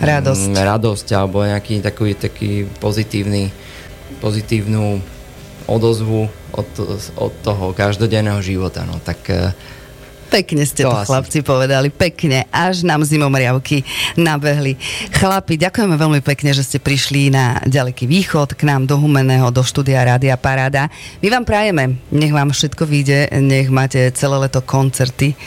Radosť. 0.00 0.50
mm, 0.50 0.56
radosť 0.58 1.06
alebo 1.14 1.46
nejaký 1.46 1.78
taký, 1.84 2.14
taký 2.18 2.52
pozitívny, 2.78 3.50
pozitívnu 4.18 5.13
odozvu 5.66 6.28
od, 6.52 6.68
od 7.16 7.32
toho 7.42 7.72
každodenného 7.72 8.40
života. 8.42 8.84
No 8.84 9.00
tak 9.00 9.18
e, 9.30 9.52
Pekne 10.34 10.66
ste 10.66 10.82
to, 10.82 10.90
To 10.90 10.98
asi. 10.98 11.06
chlapci 11.06 11.38
povedali, 11.46 11.94
pekne, 11.94 12.50
až 12.50 12.82
nám 12.82 13.06
zimomriavky 13.06 13.86
nabehli. 14.18 14.74
Chlapi, 15.14 15.54
ďakujeme 15.54 15.94
veľmi 15.94 16.18
pekne, 16.26 16.50
že 16.50 16.66
ste 16.66 16.82
prišli 16.82 17.30
na 17.30 17.62
ďaleký 17.62 18.10
východ, 18.10 18.58
k 18.58 18.66
nám 18.66 18.90
do 18.90 18.98
Humeného, 18.98 19.54
do 19.54 19.62
štúdia 19.62 20.02
Rádia 20.02 20.34
Paráda. 20.34 20.90
My 21.22 21.30
vám 21.30 21.46
prajeme, 21.46 22.02
nech 22.10 22.34
vám 22.34 22.50
všetko 22.50 22.82
vyjde, 22.82 23.30
nech 23.38 23.70
máte 23.70 24.10
celé 24.10 24.34
leto 24.42 24.58
koncerty, 24.58 25.38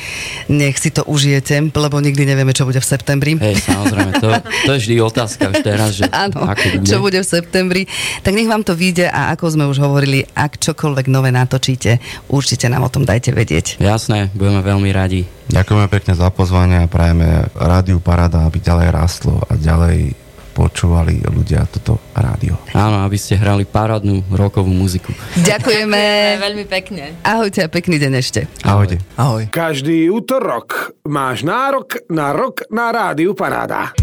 nech 0.48 0.80
si 0.80 0.88
to 0.88 1.04
užijete, 1.04 1.68
lebo 1.68 2.00
nikdy 2.00 2.24
nevieme, 2.24 2.56
čo 2.56 2.64
bude 2.64 2.80
v 2.80 2.88
septembri. 2.88 3.36
Hej, 3.36 3.68
samozrejme, 3.68 4.12
to, 4.24 4.28
to 4.40 4.72
je 4.72 4.80
vždy 4.88 4.96
otázka 5.04 5.52
už 5.52 5.68
teraz, 5.68 6.00
že 6.00 6.08
ako 6.32 6.48
bude. 6.48 6.88
čo 6.88 7.02
bude 7.02 7.20
v 7.20 7.28
septembri. 7.28 7.84
Tak 8.22 8.32
nech 8.32 8.48
vám 8.48 8.64
to 8.64 8.72
vyjde 8.72 9.10
a 9.10 9.34
ako 9.34 9.52
sme 9.52 9.66
už 9.68 9.84
hovorili, 9.84 10.24
ak 10.32 10.64
čokoľvek 10.64 11.12
nové 11.12 11.34
natočíte, 11.34 12.00
určite 12.32 12.70
nám 12.70 12.86
o 12.86 12.94
tom 12.94 13.04
dajte 13.04 13.34
vedieť. 13.34 13.82
Jasné, 13.82 14.30
budeme 14.32 14.62
veľmi 14.62 14.76
radi. 14.94 15.22
Ďakujeme 15.50 15.88
pekne 15.90 16.14
za 16.14 16.30
pozvanie 16.30 16.84
a 16.84 16.92
prajeme 16.92 17.50
Rádiu 17.56 17.98
Parada, 18.04 18.46
aby 18.46 18.62
ďalej 18.62 18.88
rástlo 18.94 19.42
a 19.48 19.58
ďalej 19.58 20.28
počúvali 20.58 21.22
ľudia 21.22 21.70
toto 21.70 22.02
rádio. 22.18 22.58
Áno, 22.74 23.06
aby 23.06 23.14
ste 23.14 23.38
hrali 23.38 23.62
parádnu 23.62 24.26
rokovú 24.34 24.74
muziku. 24.74 25.14
Ďakujeme. 25.38 26.02
Veľmi 26.42 26.66
pekne. 26.66 27.14
Ahojte 27.22 27.62
a 27.62 27.70
pekný 27.70 28.02
deň 28.02 28.14
ešte. 28.18 28.50
Ahojte. 28.66 28.98
ahoj. 29.22 29.46
Každý 29.54 30.10
útorok 30.10 30.98
máš 31.06 31.46
nárok 31.46 32.02
na 32.10 32.34
rok 32.34 32.66
na 32.74 32.90
rádiu 32.90 33.38
Paráda. 33.38 33.94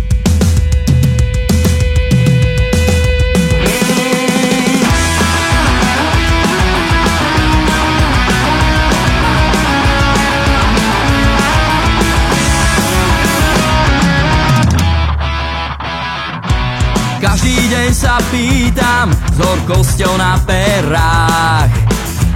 Každý 17.25 17.57
deň 17.57 17.89
sa 17.97 18.21
pýtam 18.29 19.09
s 19.09 19.41
horkosťou 19.41 20.13
na 20.21 20.37
perách 20.45 21.73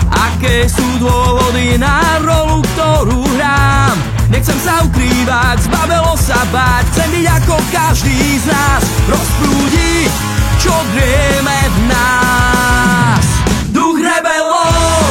Aké 0.09 0.65
sú 0.65 0.89
dôvody 0.97 1.77
na 1.77 2.17
rolu, 2.25 2.65
ktorú 2.73 3.21
hrám. 3.37 4.01
Nechcem 4.33 4.57
sa 4.57 4.81
ukrývať, 4.89 5.69
zbavelo 5.69 6.17
sa 6.17 6.41
báť 6.49 6.89
Chcem 6.89 7.21
byť 7.21 7.27
ako 7.37 7.57
každý 7.69 8.41
z 8.41 8.45
nás. 8.49 8.83
Rozprúdiť, 9.13 10.13
čo 10.57 10.73
drieme 10.97 11.59
v 11.69 11.77
nás. 11.93 13.25
Duch 13.69 14.01
rebelov 14.01 15.05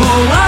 volá 0.00 0.47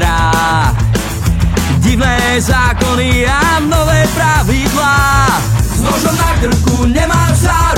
drách 0.00 0.74
Divné 1.78 2.40
zákony 2.40 3.26
a 3.26 3.60
nové 3.60 4.06
pravidlá. 4.14 5.26
S 5.74 5.80
nožom 5.80 6.16
na 6.16 6.32
krku 6.40 6.86
nemám 6.86 7.36
strach 7.36 7.69